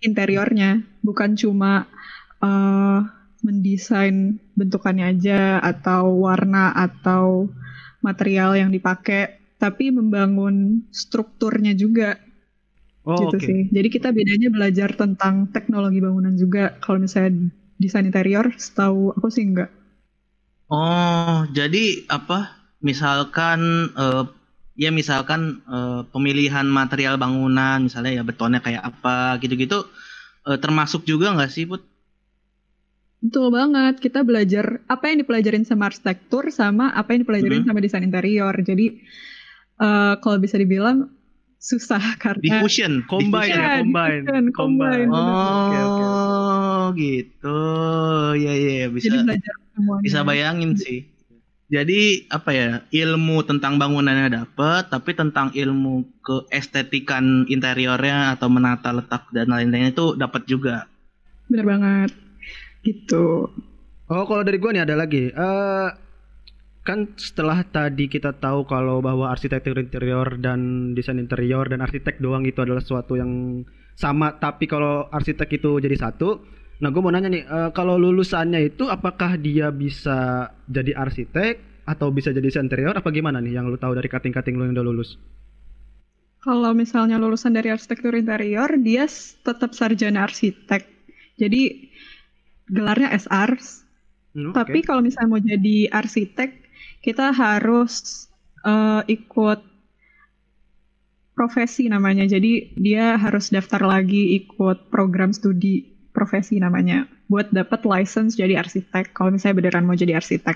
interiornya, 0.03 0.83
bukan 1.07 1.31
cuma 1.39 1.87
eh, 2.43 2.99
mendesain 3.47 4.39
bentukannya 4.59 5.05
aja 5.19 5.59
atau 5.63 6.03
warna 6.27 6.71
atau 6.87 7.51
material 8.03 8.51
yang 8.59 8.71
dipakai, 8.75 9.35
tapi 9.63 9.91
membangun 9.95 10.87
strukturnya 10.91 11.73
juga 11.79 12.19
Oh, 13.05 13.15
gitu 13.21 13.37
oke. 13.37 13.49
sih. 13.49 13.61
Jadi 13.77 13.89
kita 13.95 14.09
bedanya 14.17 14.49
belajar 14.57 14.91
tentang 14.97 15.35
teknologi 15.55 15.99
bangunan 16.05 16.35
juga. 16.43 16.63
Kalau 16.83 16.99
misalnya 17.05 17.31
desain 17.83 18.07
interior, 18.09 18.47
setahu 18.57 19.13
aku 19.17 19.29
sih 19.35 19.45
enggak. 19.49 19.71
Oh, 20.73 21.47
jadi 21.59 21.85
apa? 22.11 22.39
Misalkan 22.83 23.61
eh, 23.95 24.23
ya 24.77 24.91
misalkan 24.91 25.61
eh, 25.69 26.01
pemilihan 26.13 26.67
material 26.67 27.17
bangunan, 27.21 27.87
misalnya 27.87 28.13
ya 28.21 28.23
betonnya 28.25 28.61
kayak 28.65 28.83
apa 28.83 29.37
gitu-gitu 29.43 29.87
eh, 30.49 30.59
termasuk 30.61 31.05
juga 31.09 31.33
nggak 31.37 31.51
sih, 31.53 31.65
Put? 31.71 31.83
Betul 33.23 33.55
banget. 33.55 34.03
Kita 34.03 34.27
belajar 34.27 34.83
apa 34.91 35.05
yang 35.07 35.23
dipelajarin 35.23 35.63
sama 35.63 35.87
arsitektur 35.91 36.51
sama 36.51 36.91
apa 36.91 37.15
yang 37.15 37.23
dipelajarin 37.23 37.63
Mhm. 37.63 37.69
sama 37.71 37.79
desain 37.79 38.03
interior. 38.03 38.55
Jadi 38.59 38.87
eh, 39.83 40.15
kalau 40.23 40.39
bisa 40.39 40.57
dibilang 40.59 41.11
susah 41.63 42.03
karena 42.23 42.43
Diffusion, 42.43 42.93
Combine 43.07 43.55
diffusion. 43.55 43.63
ya, 43.63 43.79
combine. 43.79 44.23
diffusion, 44.27 44.45
combine. 44.51 45.07
Combine. 45.07 45.11
Oh, 45.11 46.91
oke, 46.91 46.99
gitu. 46.99 47.59
Ya 48.43 48.53
ya 48.59 48.87
bisa 48.91 49.07
jadi 49.07 49.19
belajar 49.27 49.55
semuanya. 49.75 50.03
bisa 50.03 50.21
bayangin 50.27 50.71
sih. 50.75 50.99
Jadi 51.73 52.29
apa 52.29 52.53
ya 52.53 52.71
ilmu 52.93 53.49
tentang 53.49 53.81
bangunannya 53.81 54.29
dapet, 54.29 54.93
tapi 54.93 55.17
tentang 55.17 55.49
ilmu 55.57 56.05
keestetikan 56.21 57.49
interiornya 57.49 58.37
atau 58.37 58.53
menata 58.53 58.93
letak 58.93 59.33
dan 59.33 59.49
lain-lainnya 59.49 59.97
itu 59.97 60.13
dapat 60.13 60.45
juga. 60.45 60.85
Bener 61.49 61.65
banget. 61.65 62.13
Gitu. 62.85 63.49
Oh, 64.13 64.25
kalau 64.29 64.45
dari 64.45 64.61
gua 64.61 64.77
nih 64.77 64.85
ada 64.85 65.01
lagi. 65.01 65.33
Eh 65.33 65.89
kan 66.85 67.09
setelah 67.17 67.65
tadi 67.65 68.05
kita 68.05 68.37
tahu 68.37 68.69
kalau 68.69 69.01
bahwa 69.01 69.33
arsitektur 69.33 69.79
interior 69.81 70.29
dan 70.37 70.93
desain 70.93 71.17
interior 71.17 71.65
dan 71.73 71.81
arsitek 71.81 72.21
doang 72.21 72.45
itu 72.45 72.61
adalah 72.61 72.85
sesuatu 72.85 73.17
yang 73.17 73.65
sama, 73.97 74.37
tapi 74.37 74.69
kalau 74.69 75.09
arsitek 75.09 75.57
itu 75.57 75.81
jadi 75.81 75.97
satu. 75.97 76.61
Nah, 76.81 76.89
gue 76.89 77.03
mau 77.05 77.13
nanya 77.13 77.29
nih, 77.29 77.45
eh, 77.45 77.71
kalau 77.77 78.01
lulusannya 78.01 78.73
itu 78.73 78.89
apakah 78.89 79.37
dia 79.37 79.69
bisa 79.69 80.51
jadi 80.71 80.97
arsitek 80.97 81.85
atau 81.85 82.15
bisa 82.15 82.31
jadi 82.31 82.47
interior 82.63 82.95
apa 82.95 83.11
gimana 83.11 83.43
nih 83.43 83.59
yang 83.59 83.67
lu 83.67 83.75
tahu 83.75 83.99
dari 83.99 84.07
cutting-cutting 84.07 84.55
lu 84.55 84.71
yang 84.71 84.75
udah 84.79 84.87
lulus? 84.87 85.19
Kalau 86.43 86.75
misalnya 86.75 87.23
lulusan 87.23 87.55
dari 87.55 87.71
arsitektur 87.71 88.19
interior, 88.19 88.67
dia 88.83 89.07
tetap 89.47 89.79
sarjana 89.79 90.27
arsitek. 90.27 90.83
Jadi 91.39 91.87
gelarnya 92.67 93.15
SR. 93.15 93.55
Hmm. 94.35 94.51
Tapi 94.51 94.83
kalau 94.83 95.07
misalnya 95.07 95.31
mau 95.31 95.39
jadi 95.39 95.87
arsitek, 95.87 96.51
kita 96.99 97.31
harus 97.31 98.27
eh, 98.67 99.03
ikut 99.07 99.61
profesi 101.39 101.87
namanya. 101.87 102.27
Jadi 102.27 102.75
dia 102.75 103.15
harus 103.23 103.55
daftar 103.55 103.87
lagi 103.87 104.35
ikut 104.43 104.91
program 104.91 105.31
studi 105.31 105.92
profesi 106.23 106.57
namanya 106.57 107.05
buat 107.27 107.51
dapat 107.51 107.83
license 107.83 108.39
jadi 108.39 108.63
arsitek. 108.63 109.11
Kalau 109.11 109.35
misalnya 109.35 109.59
beneran 109.59 109.83
mau 109.83 109.99
jadi 109.99 110.15
arsitek. 110.17 110.55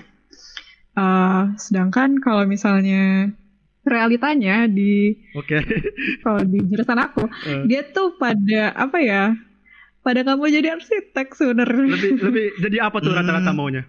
Eh, 0.95 1.43
sedangkan 1.59 2.17
kalau 2.17 2.47
misalnya 2.47 3.27
realitanya 3.83 4.65
di 4.65 5.13
Oke. 5.31 5.59
kalau 6.23 6.39
di 6.41 6.59
jurusan 6.63 6.97
aku, 6.97 7.27
Eh, 7.45 7.63
dia 7.67 7.83
tuh 7.85 8.15
pada 8.15 8.71
apa 8.73 8.97
ya? 8.97 9.35
Pada 9.99 10.23
nggak 10.23 10.37
mau 10.39 10.47
jadi 10.47 10.71
arsitek 10.73 11.27
sebenarnya. 11.31 11.91
lebih 11.91 12.11
lebih 12.17 12.45
jadi 12.63 12.77
apa 12.87 12.97
tuh 12.97 13.11
Hmm. 13.11 13.19
rata-rata 13.19 13.51
maunya? 13.51 13.83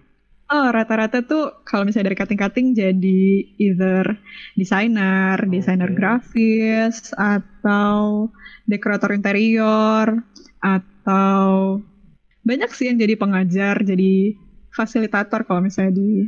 Oh, 0.49 0.65
rata-rata 0.67 1.21
tuh 1.21 1.61
kalau 1.61 1.85
misalnya 1.85 2.09
dari 2.09 2.17
cutting-cutting 2.17 2.73
jadi 2.73 3.21
either 3.61 4.17
desainer, 4.53 5.37
desainer 5.45 5.93
Oke. 5.93 5.95
grafis, 5.95 7.13
atau 7.13 8.27
dekorator 8.65 9.13
interior, 9.13 10.09
atau 10.59 11.79
banyak 12.43 12.71
sih 12.71 12.87
yang 12.87 12.97
jadi 12.99 13.15
pengajar, 13.15 13.79
jadi 13.83 14.35
fasilitator 14.71 15.43
kalau 15.43 15.63
misalnya 15.63 15.95
di 15.95 16.27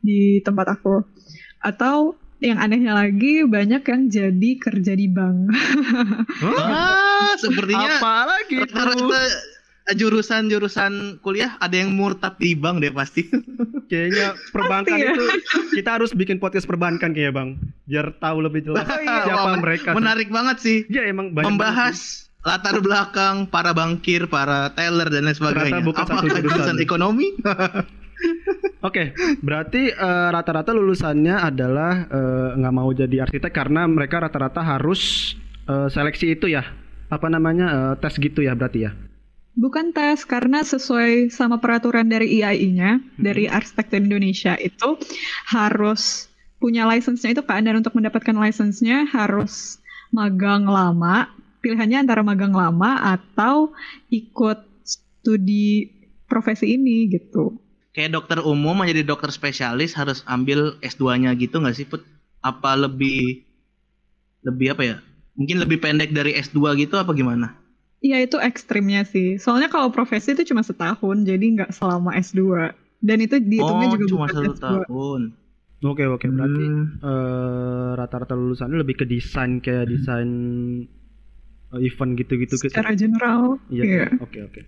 di 0.00 0.18
tempat 0.40 0.80
aku. 0.80 1.04
Atau 1.60 2.16
yang 2.40 2.56
anehnya 2.56 2.96
lagi 2.96 3.44
banyak 3.44 3.84
yang 3.84 4.02
jadi 4.08 4.50
kerja 4.56 4.92
di 4.96 5.06
bank. 5.12 5.52
Ah, 6.40 7.36
sepertinya 7.36 8.00
Apa 8.00 8.14
lagi 8.24 8.64
tuh? 8.64 8.80
rata-rata 8.80 9.20
jurusan-jurusan 9.90 11.18
kuliah 11.20 11.58
ada 11.58 11.74
yang 11.74 11.92
murtad 11.92 12.38
di 12.40 12.56
bank 12.56 12.80
deh 12.80 12.92
pasti. 12.94 13.26
Kayaknya 13.90 14.38
perbankan 14.54 14.96
Pasti 14.96 15.04
ya. 15.04 15.12
itu 15.12 15.24
kita 15.76 15.90
harus 15.98 16.14
bikin 16.14 16.38
podcast 16.38 16.64
perbankan 16.64 17.10
kayaknya 17.10 17.34
bang, 17.34 17.48
biar 17.90 18.06
tahu 18.22 18.38
lebih 18.38 18.62
jelas 18.70 18.86
siapa 18.86 19.50
Wah, 19.50 19.58
mereka. 19.58 19.90
Menarik 19.98 20.30
banget 20.30 20.62
sih. 20.62 20.78
Ya 20.86 21.04
emang 21.10 21.34
banyak 21.34 21.42
banget 21.42 21.50
sih. 21.50 21.58
Membahas 21.58 21.98
latar 22.40 22.80
belakang 22.80 23.44
para 23.48 23.76
bankir, 23.76 24.24
para 24.26 24.72
teller 24.72 25.12
dan 25.12 25.28
lain 25.28 25.36
sebagainya. 25.36 25.84
Ternyata 25.84 25.88
bukan 25.88 26.04
satu 26.08 26.26
Apakah 26.26 26.40
jurusan. 26.40 26.56
jurusan 26.56 26.78
ekonomi? 26.80 27.26
Oke, 28.88 29.12
berarti 29.44 29.92
eh, 29.92 30.28
rata-rata 30.32 30.72
lulusannya 30.72 31.36
adalah 31.36 32.08
eh, 32.08 32.48
nggak 32.56 32.74
mau 32.74 32.88
jadi 32.92 33.28
arsitek 33.28 33.52
karena 33.52 33.84
mereka 33.84 34.24
rata-rata 34.24 34.64
harus 34.64 35.32
eh, 35.68 35.88
seleksi 35.92 36.36
itu 36.36 36.48
ya, 36.48 36.64
apa 37.12 37.28
namanya 37.28 37.66
eh, 37.68 37.94
tes 38.00 38.16
gitu 38.16 38.40
ya 38.40 38.56
berarti 38.56 38.88
ya. 38.88 38.92
Bukan 39.60 39.92
tes 39.92 40.24
karena 40.24 40.64
sesuai 40.64 41.28
sama 41.28 41.60
peraturan 41.60 42.08
dari 42.08 42.40
IAI-nya 42.40 43.02
dari 43.20 43.50
Arsitektur 43.50 44.00
Indonesia 44.00 44.56
itu 44.56 44.96
harus 45.50 46.30
punya 46.62 46.86
license-nya 46.86 47.34
itu 47.34 47.42
kan 47.44 47.66
dan 47.66 47.80
untuk 47.80 47.92
mendapatkan 47.96 48.36
license-nya 48.36 49.10
harus 49.10 49.80
magang 50.14 50.64
lama. 50.64 51.28
Pilihannya 51.60 51.98
antara 52.08 52.22
magang 52.24 52.52
lama 52.52 52.90
atau 53.14 53.72
ikut 54.08 54.58
studi 54.84 55.88
profesi 56.26 56.76
ini 56.76 57.06
gitu. 57.12 57.60
Kayak 57.94 58.10
dokter 58.16 58.38
umum 58.52 58.74
menjadi 58.80 59.02
dokter 59.02 59.30
spesialis 59.34 59.92
harus 59.98 60.22
ambil 60.26 60.78
S2-nya 60.80 61.30
gitu 61.42 61.58
nggak 61.62 61.76
sih, 61.78 61.86
Put? 61.90 62.02
Apa 62.40 62.70
lebih 62.78 63.44
lebih 64.46 64.66
apa 64.74 64.82
ya? 64.90 64.96
Mungkin 65.38 65.56
lebih 65.62 65.78
pendek 65.84 66.10
dari 66.12 66.32
S2 66.36 66.76
gitu 66.82 66.94
apa 67.00 67.12
gimana? 67.16 67.46
Iya 68.00 68.16
itu 68.24 68.36
ekstrimnya 68.40 69.04
sih. 69.04 69.36
Soalnya 69.36 69.68
kalau 69.68 69.92
profesi 69.92 70.32
itu 70.32 70.42
cuma 70.50 70.62
setahun, 70.64 71.16
jadi 71.28 71.44
nggak 71.56 71.70
selama 71.76 72.16
S2. 72.16 72.72
Dan 73.00 73.18
itu 73.24 73.36
dihitungnya 73.40 73.88
oh, 73.88 73.92
juga 73.92 74.06
cuma 74.08 74.24
bukan 74.24 74.34
satu 74.36 74.52
S2. 74.56 74.64
tahun. 74.64 75.20
Oke 75.80 76.04
oke, 76.08 76.26
berarti 76.28 76.64
Hmm. 76.64 77.00
eh, 77.00 77.90
rata-rata 77.96 78.34
lulusannya 78.36 78.76
lebih 78.84 78.96
ke 79.00 79.04
desain 79.08 79.60
kayak 79.64 79.88
desain 79.88 80.28
event 81.78 82.18
gitu-gitu 82.18 82.54
gitu. 82.56 82.66
Secara 82.66 82.90
general, 82.92 83.62
Iya. 83.68 83.82
iya. 83.84 84.04
Oke 84.18 84.42
oke. 84.42 84.60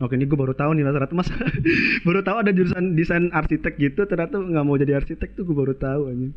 Oke, 0.00 0.16
ini 0.16 0.24
gue 0.24 0.32
baru 0.34 0.52
tahu 0.52 0.72
nih 0.72 0.84
rata-rata 0.84 1.12
mas. 1.12 1.28
baru 2.08 2.20
tahu 2.20 2.36
ada 2.40 2.50
jurusan 2.50 2.92
desain 2.92 3.28
arsitek 3.30 3.76
gitu, 3.76 4.04
ternyata 4.04 4.36
nggak 4.36 4.64
mau 4.64 4.74
jadi 4.74 4.96
arsitek 4.96 5.36
tuh 5.36 5.44
gue 5.44 5.52
baru 5.52 5.72
tahu 5.72 6.08
aja. 6.08 6.28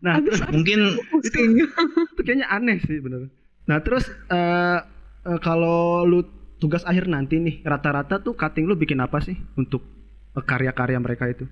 Nah, 0.00 0.12
Habis 0.16 0.38
terus 0.38 0.40
Mungkin 0.50 0.78
pusing. 1.10 1.50
itu 1.56 2.20
kayaknya 2.22 2.46
aneh 2.46 2.78
sih 2.80 2.98
bener. 2.98 3.26
Nah 3.66 3.78
terus 3.80 4.06
eh 4.28 4.78
eh, 5.24 5.38
kalau 5.40 6.04
lu 6.04 6.22
tugas 6.58 6.84
akhir 6.84 7.06
nanti 7.06 7.38
nih 7.38 7.62
rata-rata 7.62 8.18
tuh 8.18 8.34
cutting 8.34 8.66
lu 8.66 8.76
bikin 8.76 9.00
apa 9.00 9.18
sih 9.18 9.34
untuk 9.54 9.82
eh, 10.32 10.44
karya-karya 10.44 10.98
mereka 10.98 11.26
itu? 11.26 11.50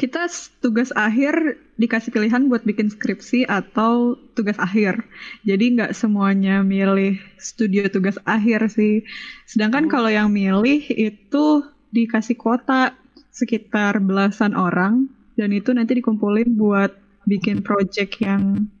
Kita 0.00 0.24
tugas 0.64 0.96
akhir 0.96 1.60
dikasih 1.76 2.08
pilihan 2.08 2.48
buat 2.48 2.64
bikin 2.64 2.88
skripsi 2.88 3.44
atau 3.44 4.16
tugas 4.32 4.56
akhir. 4.56 5.04
Jadi 5.44 5.76
nggak 5.76 5.92
semuanya 5.92 6.64
milih 6.64 7.20
studio 7.36 7.84
tugas 7.92 8.16
akhir 8.24 8.72
sih. 8.72 9.04
Sedangkan 9.44 9.92
kalau 9.92 10.08
yang 10.08 10.32
milih 10.32 10.88
itu 10.88 11.68
dikasih 11.92 12.40
kuota 12.40 12.96
sekitar 13.28 14.00
belasan 14.00 14.56
orang 14.56 15.12
dan 15.36 15.52
itu 15.52 15.68
nanti 15.76 16.00
dikumpulin 16.00 16.56
buat 16.56 16.96
bikin 17.28 17.60
project 17.60 18.24
yang 18.24 18.72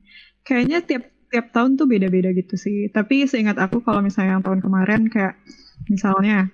kayaknya 0.48 0.80
tiap 0.80 1.04
tiap 1.28 1.52
tahun 1.52 1.76
tuh 1.76 1.84
beda-beda 1.84 2.32
gitu 2.32 2.56
sih. 2.56 2.88
Tapi 2.88 3.28
seingat 3.28 3.60
aku 3.60 3.84
kalau 3.84 4.00
misalnya 4.00 4.40
yang 4.40 4.44
tahun 4.48 4.64
kemarin 4.64 5.12
kayak 5.12 5.36
misalnya 5.84 6.48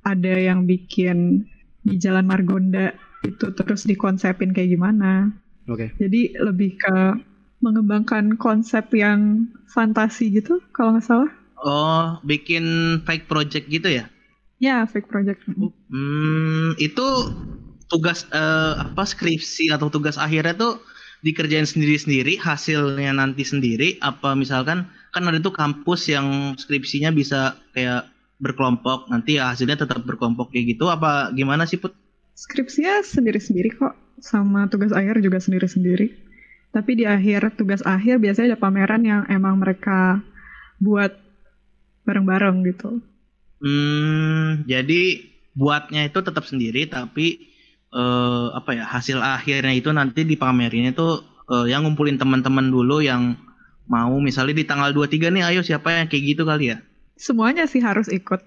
ada 0.00 0.34
yang 0.40 0.64
bikin 0.64 1.44
di 1.84 2.00
Jalan 2.00 2.24
Margonda 2.24 2.96
itu 3.32 3.46
terus 3.54 3.82
dikonsepin 3.88 4.54
kayak 4.54 4.76
gimana. 4.76 5.32
Oke. 5.66 5.90
Jadi 5.98 6.36
lebih 6.38 6.78
ke 6.78 6.96
mengembangkan 7.64 8.36
konsep 8.36 8.92
yang 8.94 9.48
fantasi 9.72 10.30
gitu 10.30 10.60
kalau 10.76 10.94
nggak 10.96 11.06
salah. 11.06 11.30
oh 11.64 12.20
bikin 12.22 12.64
fake 13.08 13.26
project 13.26 13.66
gitu 13.72 13.88
ya? 13.88 14.04
Ya, 14.60 14.84
fake 14.88 15.08
project. 15.08 15.44
Hmm, 15.92 16.72
itu 16.80 17.06
tugas 17.92 18.24
eh, 18.32 18.72
apa 18.80 19.04
skripsi 19.04 19.72
atau 19.72 19.88
tugas 19.92 20.16
akhirnya 20.16 20.56
tuh 20.56 20.72
dikerjain 21.24 21.66
sendiri-sendiri, 21.66 22.38
hasilnya 22.38 23.12
nanti 23.16 23.42
sendiri 23.42 23.98
apa 24.04 24.36
misalkan 24.36 24.86
kan 25.12 25.22
ada 25.28 25.40
tuh 25.40 25.52
kampus 25.52 26.12
yang 26.12 26.54
skripsinya 26.60 27.10
bisa 27.10 27.56
kayak 27.72 28.08
berkelompok, 28.36 29.08
nanti 29.08 29.40
ya 29.40 29.52
hasilnya 29.52 29.80
tetap 29.80 30.04
berkelompok 30.04 30.52
kayak 30.52 30.76
gitu 30.76 30.92
apa 30.92 31.32
gimana 31.32 31.64
sih 31.64 31.80
Put? 31.80 31.96
Skripsinya 32.36 33.00
sendiri-sendiri 33.00 33.72
kok, 33.72 33.96
sama 34.20 34.68
tugas 34.68 34.92
akhir 34.92 35.24
juga 35.24 35.40
sendiri-sendiri. 35.40 36.12
Tapi 36.68 36.92
di 36.92 37.08
akhir 37.08 37.56
tugas 37.56 37.80
akhir 37.80 38.20
biasanya 38.20 38.52
ada 38.52 38.60
pameran 38.60 39.02
yang 39.08 39.24
emang 39.32 39.56
mereka 39.56 40.20
buat 40.76 41.16
bareng-bareng 42.04 42.60
gitu. 42.68 43.00
Hmm, 43.64 44.68
jadi 44.68 45.24
buatnya 45.56 46.12
itu 46.12 46.20
tetap 46.20 46.44
sendiri 46.44 46.84
tapi 46.84 47.48
eh, 47.88 48.46
apa 48.52 48.70
ya 48.76 48.84
hasil 48.84 49.16
akhirnya 49.24 49.72
itu 49.72 49.88
nanti 49.96 50.28
dipamerin 50.28 50.92
itu 50.92 51.24
eh, 51.48 51.72
yang 51.72 51.88
ngumpulin 51.88 52.20
teman-teman 52.20 52.68
dulu 52.68 53.00
yang 53.00 53.40
mau 53.88 54.12
misalnya 54.20 54.60
di 54.60 54.68
tanggal 54.68 54.92
23 54.92 55.32
nih 55.32 55.42
ayo 55.48 55.60
siapa 55.64 56.04
yang 56.04 56.12
kayak 56.12 56.36
gitu 56.36 56.42
kali 56.44 56.76
ya? 56.76 56.84
Semuanya 57.16 57.64
sih 57.64 57.80
harus 57.80 58.12
ikut. 58.12 58.44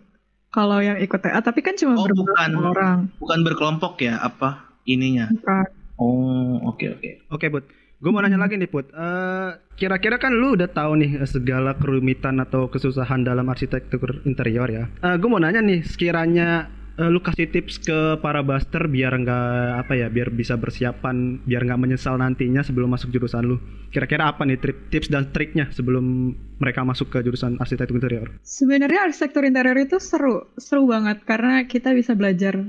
Kalau 0.49 0.81
yang 0.81 0.97
ikut 0.97 1.19
TA, 1.21 1.39
tapi 1.39 1.61
kan 1.61 1.77
cuma 1.77 1.93
Oh, 1.93 2.09
bukan. 2.09 2.49
orang. 2.57 2.97
Bukan 3.21 3.39
berkelompok 3.45 4.01
ya 4.01 4.17
apa 4.17 4.65
ininya? 4.83 5.29
Bukan. 5.29 5.65
Oh, 5.95 6.57
oke 6.65 6.85
oke. 6.89 7.09
Oke 7.29 7.45
Put, 7.47 7.69
gue 7.69 8.09
mau 8.09 8.17
nanya 8.17 8.39
lagi 8.39 8.57
nih 8.57 8.65
Put. 8.65 8.89
Eh, 8.89 9.49
kira-kira 9.75 10.17
kan 10.17 10.31
lu 10.31 10.57
udah 10.57 10.65
tahu 10.65 10.97
nih 10.97 11.21
eh, 11.21 11.29
segala 11.29 11.75
kerumitan 11.75 12.39
atau 12.39 12.65
kesusahan 12.65 13.21
dalam 13.21 13.45
arsitektur 13.45 14.23
interior 14.23 14.65
ya. 14.65 14.83
gue 15.15 15.29
mau 15.29 15.37
nanya 15.37 15.61
nih, 15.61 15.85
sekiranya 15.85 16.65
eh, 16.99 17.09
lu 17.09 17.23
kasih 17.23 17.47
tips 17.47 17.79
ke 17.79 17.99
para 18.19 18.43
buster 18.43 18.91
biar 18.91 19.15
nggak 19.15 19.87
apa 19.87 19.93
ya, 19.95 20.07
biar 20.11 20.35
bisa 20.35 20.59
bersiapan, 20.59 21.39
biar 21.47 21.63
nggak 21.63 21.79
menyesal 21.79 22.19
nantinya 22.19 22.59
sebelum 22.59 22.91
masuk 22.91 23.15
jurusan 23.15 23.47
lu. 23.47 23.57
Kira-kira 23.89 24.27
apa 24.27 24.43
nih 24.43 24.59
trip, 24.59 24.91
tips 24.91 25.07
dan 25.07 25.31
triknya 25.31 25.71
sebelum 25.71 26.35
mereka 26.59 26.83
masuk 26.83 27.09
ke 27.09 27.23
jurusan 27.23 27.57
arsitektur 27.57 27.95
interior? 27.95 28.27
Sebenarnya 28.43 29.07
arsitektur 29.07 29.47
interior 29.47 29.79
itu 29.79 29.97
seru, 29.97 30.51
seru 30.59 30.85
banget 30.85 31.23
karena 31.23 31.63
kita 31.65 31.95
bisa 31.95 32.13
belajar 32.13 32.59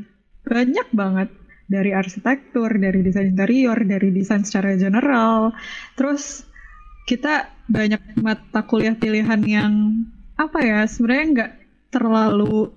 banyak 0.47 0.89
banget 0.95 1.29
dari 1.71 1.95
arsitektur, 1.95 2.71
dari 2.79 3.05
desain 3.05 3.31
interior, 3.31 3.79
dari 3.87 4.11
desain 4.11 4.43
secara 4.43 4.75
general. 4.75 5.55
Terus 5.95 6.47
kita 7.07 7.51
banyak 7.71 8.19
mata 8.19 8.67
kuliah 8.67 8.95
pilihan 8.99 9.43
yang 9.47 9.75
apa 10.35 10.59
ya 10.63 10.81
sebenarnya 10.89 11.27
nggak 11.31 11.53
terlalu 11.93 12.73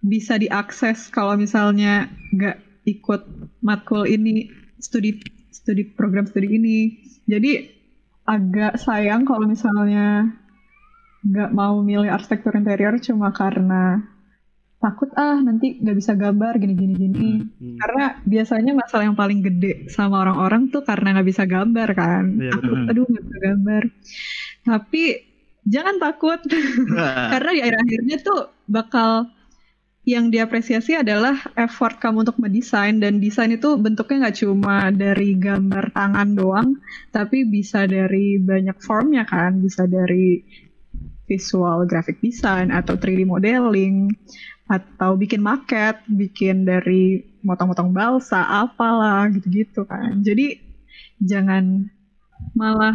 bisa 0.00 0.40
diakses 0.40 1.12
kalau 1.12 1.36
misalnya 1.36 2.08
nggak 2.32 2.56
ikut 2.88 3.22
matkul 3.60 4.08
ini 4.08 4.48
studi 4.80 5.20
studi 5.52 5.84
program 5.92 6.24
studi 6.24 6.48
ini. 6.56 6.78
Jadi 7.28 7.80
agak 8.24 8.80
sayang 8.80 9.28
kalau 9.28 9.44
misalnya 9.44 10.28
nggak 11.20 11.52
mau 11.52 11.84
milih 11.84 12.08
arsitektur 12.08 12.56
interior 12.56 12.96
cuma 12.96 13.28
karena 13.36 14.00
takut 14.80 15.12
ah 15.12 15.36
nanti 15.36 15.76
nggak 15.76 15.96
bisa 16.00 16.16
gambar 16.16 16.56
gini 16.56 16.72
gini 16.72 16.94
gini 16.96 17.30
Hmm. 17.60 17.76
karena 17.76 18.04
biasanya 18.24 18.72
masalah 18.72 19.04
yang 19.04 19.18
paling 19.18 19.44
gede 19.44 19.92
sama 19.92 20.24
orang-orang 20.24 20.72
tuh 20.72 20.80
karena 20.80 21.12
nggak 21.20 21.28
bisa 21.28 21.44
gambar 21.44 21.88
kan 21.92 22.24
takut 22.48 22.72
betul. 22.72 22.88
aduh 22.88 23.04
nggak 23.04 23.24
bisa 23.28 23.38
gambar 23.44 23.82
tapi 24.64 25.02
jangan 25.68 25.96
takut 26.00 26.40
karena 27.36 27.50
di 27.52 27.60
akhir-akhirnya 27.60 28.16
tuh 28.24 28.40
bakal 28.64 29.28
yang 30.08 30.32
diapresiasi 30.32 30.96
adalah 30.96 31.36
effort 31.60 32.00
kamu 32.00 32.24
untuk 32.24 32.40
mendesain 32.40 32.96
dan 32.98 33.20
desain 33.20 33.52
itu 33.52 33.76
bentuknya 33.76 34.26
nggak 34.26 34.38
cuma 34.40 34.88
dari 34.88 35.36
gambar 35.36 35.92
tangan 35.92 36.28
doang 36.32 36.68
tapi 37.12 37.44
bisa 37.44 37.84
dari 37.84 38.40
banyak 38.40 38.80
formnya 38.80 39.28
kan 39.28 39.60
bisa 39.60 39.84
dari 39.84 40.40
visual 41.28 41.86
graphic 41.86 42.18
design 42.18 42.74
atau 42.74 42.98
3D 42.98 43.22
modeling 43.22 44.10
atau 44.70 45.18
bikin 45.18 45.42
maket, 45.42 45.98
bikin 46.06 46.62
dari 46.62 47.22
motong-motong 47.42 47.90
balsa, 47.90 48.46
apalah 48.46 49.26
gitu-gitu 49.34 49.82
kan. 49.82 50.22
Jadi 50.22 50.58
jangan 51.18 51.90
malah 52.54 52.94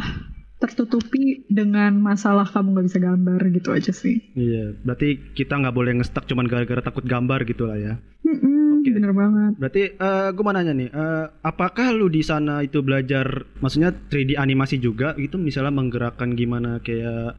tertutupi 0.66 1.46
dengan 1.46 1.96
masalah 2.02 2.50
kamu 2.50 2.74
nggak 2.74 2.88
bisa 2.90 3.00
gambar 3.00 3.40
gitu 3.54 3.70
aja 3.72 3.92
sih. 3.94 4.18
Iya, 4.34 4.74
berarti 4.82 5.22
kita 5.38 5.62
nggak 5.62 5.76
boleh 5.76 5.92
ngestak 6.02 6.26
cuman 6.26 6.50
gara-gara 6.50 6.82
takut 6.82 7.06
gambar 7.06 7.46
gitu 7.46 7.70
lah 7.70 7.78
ya. 7.78 7.94
Mm-mm, 8.26 8.82
Oke. 8.82 8.90
Bener 8.90 9.14
banget. 9.14 9.52
Berarti 9.62 9.82
eh 9.98 10.28
gue 10.34 10.44
mau 10.44 10.54
nanya 10.54 10.74
nih, 10.74 10.90
eh, 10.90 11.26
apakah 11.46 11.94
lu 11.94 12.10
di 12.10 12.22
sana 12.26 12.66
itu 12.66 12.82
belajar, 12.82 13.46
maksudnya 13.62 13.94
3D 13.94 14.38
animasi 14.38 14.82
juga 14.82 15.14
gitu, 15.18 15.38
misalnya 15.38 15.74
menggerakkan 15.74 16.34
gimana 16.34 16.82
kayak 16.82 17.38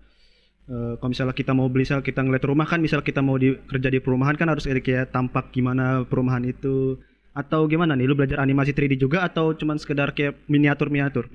eh, 0.66 0.94
kalau 0.98 1.10
misalnya 1.10 1.34
kita 1.34 1.52
mau 1.54 1.70
beli 1.70 1.86
sel 1.86 2.02
kita 2.02 2.22
ngeliat 2.22 2.44
rumah 2.46 2.66
kan, 2.66 2.82
misal 2.82 3.02
kita 3.02 3.22
mau 3.22 3.38
di, 3.38 3.54
kerja 3.66 3.88
di 3.90 3.98
perumahan 4.02 4.34
kan 4.34 4.50
harus 4.50 4.66
kayak, 4.66 4.82
kayak 4.82 5.06
tampak 5.14 5.54
gimana 5.54 6.02
perumahan 6.06 6.42
itu, 6.46 6.98
atau 7.36 7.68
gimana 7.68 7.92
nih, 7.92 8.08
lu 8.08 8.16
belajar 8.16 8.40
animasi 8.40 8.72
3D 8.72 8.96
juga 8.96 9.20
atau 9.22 9.52
cuman 9.52 9.76
sekedar 9.76 10.16
kayak 10.16 10.48
miniatur-miniatur? 10.48 11.28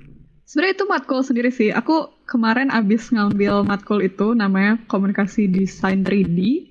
Sebenarnya 0.52 0.76
itu 0.76 0.84
matkul 0.84 1.24
sendiri 1.24 1.48
sih. 1.48 1.72
Aku 1.72 2.12
kemarin 2.28 2.68
abis 2.68 3.08
ngambil 3.08 3.64
matkul 3.64 4.04
itu 4.04 4.36
namanya 4.36 4.76
komunikasi 4.84 5.48
desain 5.48 6.04
3D. 6.04 6.68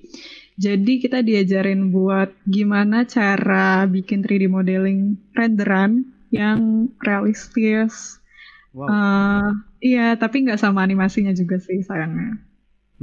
Jadi 0.54 1.02
kita 1.02 1.18
diajarin 1.18 1.90
buat 1.90 2.30
gimana 2.46 3.02
cara 3.10 3.82
bikin 3.90 4.22
3D 4.22 4.46
modeling 4.46 5.18
renderan 5.34 6.06
yang 6.30 6.94
realistis. 7.02 8.22
Wow. 8.70 8.86
Uh, 8.86 9.50
iya, 9.82 10.14
tapi 10.14 10.46
nggak 10.46 10.62
sama 10.62 10.86
animasinya 10.86 11.34
juga 11.34 11.58
sih 11.58 11.82
sayangnya. 11.82 12.38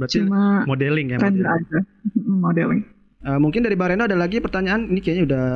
Berarti 0.00 0.24
Cuma 0.24 0.64
modeling 0.64 1.12
ya. 1.12 1.20
render 1.20 1.44
modeling. 1.44 1.60
aja, 1.60 1.78
modeling. 2.24 2.82
Eh, 3.20 3.36
mungkin 3.36 3.68
dari 3.68 3.76
Bareno 3.76 4.08
ada 4.08 4.16
lagi 4.16 4.40
pertanyaan. 4.40 4.88
Ini 4.88 5.00
kayaknya 5.04 5.24
udah 5.28 5.48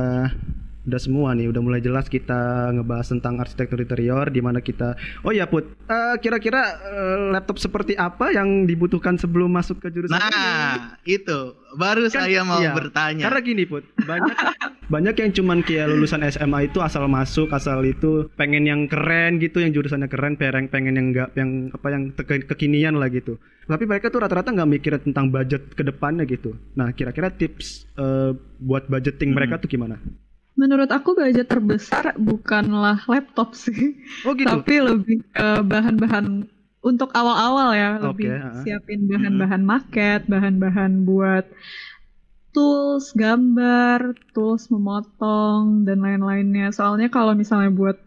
udah 0.85 0.97
semua 0.97 1.33
nih, 1.33 1.49
udah 1.49 1.59
mulai 1.59 1.79
jelas 1.79 2.05
kita 2.05 2.37
ngebahas 2.71 3.09
tentang 3.09 3.37
arsitektur 3.37 3.77
interior 3.77 4.25
di 4.27 4.37
mana 4.37 4.59
kita 4.59 4.93
Oh 5.21 5.29
ya 5.29 5.45
Put, 5.45 5.65
Eh, 5.85 6.15
kira-kira 6.17 6.61
eh, 6.79 7.17
laptop 7.31 7.57
seperti 7.57 7.93
apa 7.93 8.29
yang 8.29 8.63
dibutuhkan 8.63 9.15
sebelum 9.15 9.49
masuk 9.49 9.77
ke 9.79 9.89
jurusan 9.89 10.15
ini? 10.15 10.29
Nah, 10.29 10.97
itu 11.03 11.39
baru 11.73 12.05
Kan- 12.07 12.13
saya 12.23 12.41
mau 12.41 12.57
iya. 12.57 12.73
bertanya. 12.73 13.23
Karena 13.23 13.39
gini 13.39 13.63
Put, 13.65 13.85
banyak 13.99 14.33
banyak 14.93 15.15
yang 15.15 15.31
cuman 15.31 15.59
kayak 15.61 15.89
lulusan 15.89 16.21
SMA 16.23 16.69
itu 16.69 16.77
asal 16.79 17.05
masuk, 17.05 17.49
asal 17.49 17.81
itu 17.81 18.29
pengen 18.33 18.65
yang 18.65 18.85
keren 18.85 19.37
gitu, 19.37 19.57
yang 19.57 19.73
jurusannya 19.73 20.05
keren, 20.05 20.37
pengen 20.37 20.69
pengen 20.69 20.93
yang 20.93 21.07
enggak 21.09 21.29
yang 21.33 21.49
apa 21.69 21.87
yang 21.89 22.03
te- 22.11 22.45
kekinian 22.45 22.95
lah 22.95 23.09
gitu. 23.09 23.37
Tapi 23.65 23.83
mereka 23.83 24.09
tuh 24.09 24.21
rata-rata 24.21 24.49
nggak 24.49 24.69
mikirin 24.71 25.01
tentang 25.03 25.29
budget 25.29 25.73
ke 25.73 25.81
depannya 25.81 26.25
gitu. 26.25 26.53
Nah, 26.73 26.93
kira-kira 26.93 27.29
tips 27.29 27.89
eh, 27.93 28.31
buat 28.59 28.85
budgeting 28.85 29.33
Hmm. 29.33 29.37
mereka 29.37 29.57
tuh 29.57 29.65
gimana? 29.67 29.97
Menurut 30.55 30.87
aku 30.87 31.19
budget 31.19 31.51
terbesar 31.51 32.15
bukanlah 32.15 33.03
laptop 33.11 33.51
sih, 33.53 33.99
Oh 34.23 34.31
gitu. 34.31 34.47
tapi 34.47 34.79
lebih 34.79 35.19
bahan-bahan 35.67 36.47
untuk 36.79 37.11
awal-awal 37.11 37.75
ya, 37.75 37.99
Oke, 37.99 38.23
lebih 38.23 38.29
ah. 38.39 38.63
siapin 38.63 39.03
bahan-bahan 39.03 39.61
maket, 39.65 40.23
bahan-bahan 40.31 41.03
buat 41.03 41.43
tools 42.55 43.11
gambar, 43.11 44.15
tools 44.31 44.71
memotong 44.71 45.83
dan 45.83 45.99
lain-lainnya. 45.99 46.71
Soalnya 46.71 47.11
kalau 47.11 47.35
misalnya 47.35 47.67
buat 47.67 47.99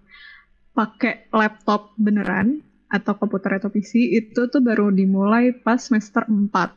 pakai 0.73 1.29
laptop 1.29 1.93
beneran 2.01 2.65
atau 2.89 3.13
komputer 3.13 3.61
atau 3.61 3.69
PC 3.69 3.93
itu 4.17 4.49
tuh 4.49 4.65
baru 4.65 4.89
dimulai 4.89 5.53
pas 5.53 5.77
semester 5.77 6.25
4. 6.25 6.73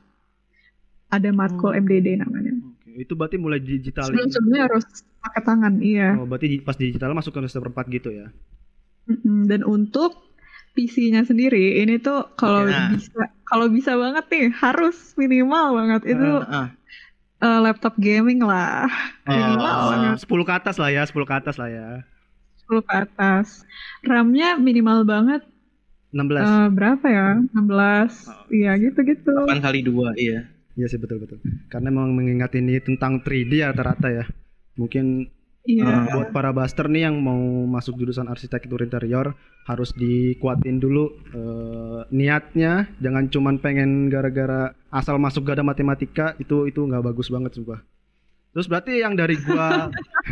Ada 1.07 1.31
matkul 1.31 1.71
Hmm. 1.71 1.79
MDD 1.79 2.19
namanya. 2.19 2.59
Oke, 2.75 2.91
itu 2.97 3.13
berarti 3.15 3.39
mulai 3.39 3.63
digital. 3.63 4.11
Sebelum-sebelumnya 4.11 4.61
harus 4.67 4.83
pakai 5.21 5.41
tangan, 5.41 5.73
iya. 5.79 6.13
Oh, 6.15 6.25
berarti 6.25 6.47
di- 6.49 6.59
pas 6.59 6.73
digital 6.73 7.13
masuk 7.13 7.31
ke 7.31 7.39
semester 7.41 7.61
4 7.63 7.85
gitu 7.89 8.09
ya. 8.09 8.27
Dan 9.43 9.61
untuk 9.63 10.17
PC-nya 10.71 11.21
sendiri 11.21 11.79
ini 11.79 11.97
tuh 11.97 12.31
kalau 12.33 12.63
Nah. 12.63 12.89
bisa 12.89 13.11
kalau 13.43 13.67
bisa 13.67 13.91
banget 13.93 14.23
nih 14.25 14.47
harus 14.55 14.95
minimal 15.13 15.75
banget 15.75 16.01
itu 16.07 16.29
Ah, 16.41 16.71
eh, 17.37 17.59
laptop 17.59 17.97
gaming 17.97 18.39
lah 18.39 18.87
minimal 19.21 19.75
Oh. 19.77 19.87
banget 19.91 20.15
10 20.19 20.41
ke 20.41 20.53
atas 20.53 20.75
lah 20.77 20.87
ya, 20.87 21.03
10 21.03 21.25
ke 21.25 21.35
atas 21.35 21.55
lah 21.55 21.67
ya. 21.67 21.87
10 22.61 22.79
ke 22.79 22.93
atas 22.93 23.67
RAM-nya 24.01 24.55
minimal 24.57 25.03
banget 25.03 25.43
16. 26.09 26.39
eh, 26.41 26.67
berapa 26.69 27.05
ya 27.05 27.27
16 27.51 28.13
Oh. 28.25 28.47
iya 28.49 28.71
gitu 28.75 28.99
gitu 29.03 29.31
8 29.43 29.59
kali 29.59 29.79
2, 29.81 30.15
iya. 30.15 30.47
Iya 30.71 30.87
sih 30.87 30.95
betul 30.95 31.19
betul. 31.19 31.43
Karena 31.67 31.91
memang 31.91 32.15
mengingat 32.15 32.55
ini 32.55 32.79
tentang 32.79 33.19
3D 33.19 33.59
ya 33.59 33.75
rata-rata 33.75 34.07
ya. 34.07 34.23
Mungkin 34.81 35.29
iya 35.61 35.85
uh, 35.85 36.05
buat 36.09 36.33
para 36.33 36.49
buster 36.49 36.89
nih 36.89 37.05
yang 37.05 37.21
mau 37.21 37.37
masuk 37.69 38.01
jurusan 38.01 38.25
arsitektur 38.25 38.81
interior 38.81 39.37
harus 39.69 39.93
dikuatin 39.93 40.81
dulu 40.81 41.13
uh, 41.37 42.01
niatnya. 42.09 42.89
Jangan 42.97 43.29
cuman 43.29 43.55
pengen 43.61 44.09
gara-gara 44.09 44.73
asal 44.89 45.21
masuk 45.21 45.45
gak 45.45 45.61
ada 45.61 45.65
matematika 45.65 46.33
itu 46.41 46.65
itu 46.65 46.81
nggak 46.81 47.13
bagus 47.13 47.29
banget 47.29 47.53
sumpah. 47.53 47.85
Terus 48.51 48.67
berarti 48.67 48.99
yang 48.99 49.13
dari 49.13 49.37
gua 49.37 49.87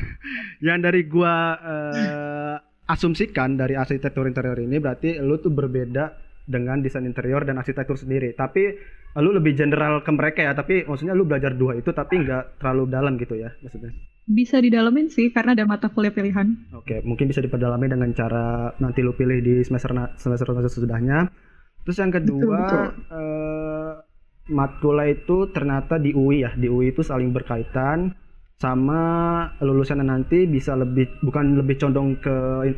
yang 0.68 0.82
dari 0.82 1.06
gua 1.06 1.34
uh, 1.62 2.56
asumsikan 2.90 3.54
dari 3.54 3.78
arsitektur 3.78 4.26
interior 4.26 4.58
ini 4.58 4.82
berarti 4.82 5.22
lu 5.22 5.38
tuh 5.38 5.54
berbeda 5.54 6.28
dengan 6.50 6.82
desain 6.82 7.06
interior 7.06 7.46
dan 7.46 7.62
arsitektur 7.62 7.96
sendiri. 7.96 8.34
Tapi 8.34 8.74
lu 9.22 9.30
lebih 9.30 9.54
general 9.54 10.02
ke 10.02 10.10
mereka 10.10 10.42
ya, 10.42 10.58
tapi 10.58 10.90
maksudnya 10.90 11.14
lu 11.14 11.30
belajar 11.30 11.54
dua 11.54 11.78
itu 11.78 11.94
tapi 11.94 12.26
nggak 12.26 12.58
terlalu 12.58 12.84
dalam 12.90 13.14
gitu 13.22 13.38
ya 13.38 13.54
maksudnya. 13.62 13.94
Bisa 14.30 14.62
didalemin 14.62 15.10
sih 15.10 15.34
karena 15.34 15.58
ada 15.58 15.66
mata 15.66 15.90
kuliah 15.90 16.14
pilihan 16.14 16.54
Oke, 16.78 17.02
mungkin 17.02 17.26
bisa 17.26 17.42
diperdalami 17.42 17.90
dengan 17.90 18.14
cara 18.14 18.70
nanti 18.78 19.02
lu 19.02 19.18
pilih 19.18 19.42
di 19.42 19.66
semester 19.66 19.90
na- 19.98 20.14
semester 20.22 20.54
semester 20.54 20.70
sesudahnya. 20.70 21.26
Terus 21.82 21.98
yang 21.98 22.14
kedua, 22.14 22.62
Betul, 22.62 22.86
eh, 23.10 23.92
matkula 24.54 25.10
itu 25.10 25.50
ternyata 25.50 25.98
di 25.98 26.14
UI 26.14 26.46
ya, 26.46 26.54
di 26.54 26.70
UI 26.70 26.94
itu 26.94 27.02
saling 27.02 27.34
berkaitan 27.34 28.14
sama 28.60 29.02
lulusannya 29.64 30.06
nanti 30.06 30.44
bisa 30.46 30.76
lebih 30.76 31.08
bukan 31.24 31.58
lebih 31.58 31.80
condong 31.80 32.20
ke 32.20 32.36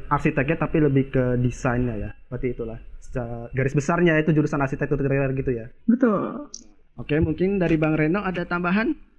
arsiteknya 0.08 0.56
tapi 0.56 0.78
lebih 0.80 1.12
ke 1.12 1.24
desainnya 1.42 1.96
ya. 1.98 2.10
Berarti 2.32 2.48
itulah 2.54 2.80
secara 3.02 3.52
garis 3.52 3.76
besarnya 3.76 4.16
itu 4.22 4.32
jurusan 4.32 4.62
arsitektur 4.64 5.02
gitu 5.36 5.52
ya. 5.52 5.68
betul 5.84 6.48
Oke, 6.96 7.18
mungkin 7.18 7.58
dari 7.58 7.76
Bang 7.82 7.98
Reno 7.98 8.22
ada 8.22 8.46
tambahan? 8.46 9.11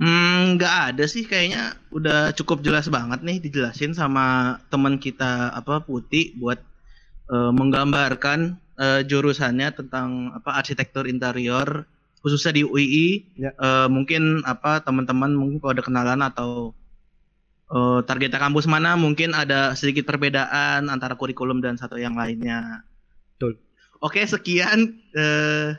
Hmm, 0.00 0.56
nggak 0.56 0.96
ada 0.96 1.04
sih 1.04 1.28
kayaknya 1.28 1.76
udah 1.92 2.32
cukup 2.32 2.64
jelas 2.64 2.88
banget 2.88 3.20
nih 3.20 3.36
dijelasin 3.44 3.92
sama 3.92 4.56
teman 4.72 4.96
kita 4.96 5.52
apa 5.52 5.84
Putih 5.84 6.32
buat 6.40 6.56
eh, 7.28 7.52
menggambarkan 7.52 8.56
eh, 8.80 9.00
jurusannya 9.04 9.68
tentang 9.76 10.32
apa 10.32 10.56
arsitektur 10.56 11.04
interior 11.04 11.84
khususnya 12.24 12.52
di 12.56 12.62
UII. 12.64 13.08
Ya. 13.36 13.52
Eh, 13.52 13.88
mungkin 13.92 14.40
apa 14.48 14.80
teman-teman 14.80 15.36
mungkin 15.36 15.60
kalau 15.60 15.72
ada 15.76 15.84
kenalan 15.84 16.20
atau 16.24 16.72
eh, 17.68 18.00
targetnya 18.08 18.40
kampus 18.40 18.64
mana 18.64 18.96
mungkin 18.96 19.36
ada 19.36 19.76
sedikit 19.76 20.08
perbedaan 20.08 20.88
antara 20.88 21.12
kurikulum 21.12 21.60
dan 21.60 21.76
satu 21.76 22.00
yang 22.00 22.16
lainnya. 22.16 22.88
Betul. 23.36 23.60
Oke, 24.00 24.24
sekian 24.24 24.96
eh, 25.12 25.76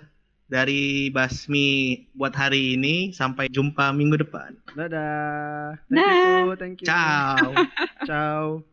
dari 0.51 1.07
Basmi 1.15 2.03
buat 2.11 2.35
hari 2.35 2.75
ini. 2.75 3.15
Sampai 3.15 3.47
jumpa 3.47 3.95
minggu 3.95 4.19
depan. 4.19 4.51
Dadah. 4.75 5.79
Thank 5.87 6.11
you, 6.11 6.55
thank 6.59 6.77
you. 6.83 6.87
Ciao. 6.91 7.55
Ciao. 8.09 8.71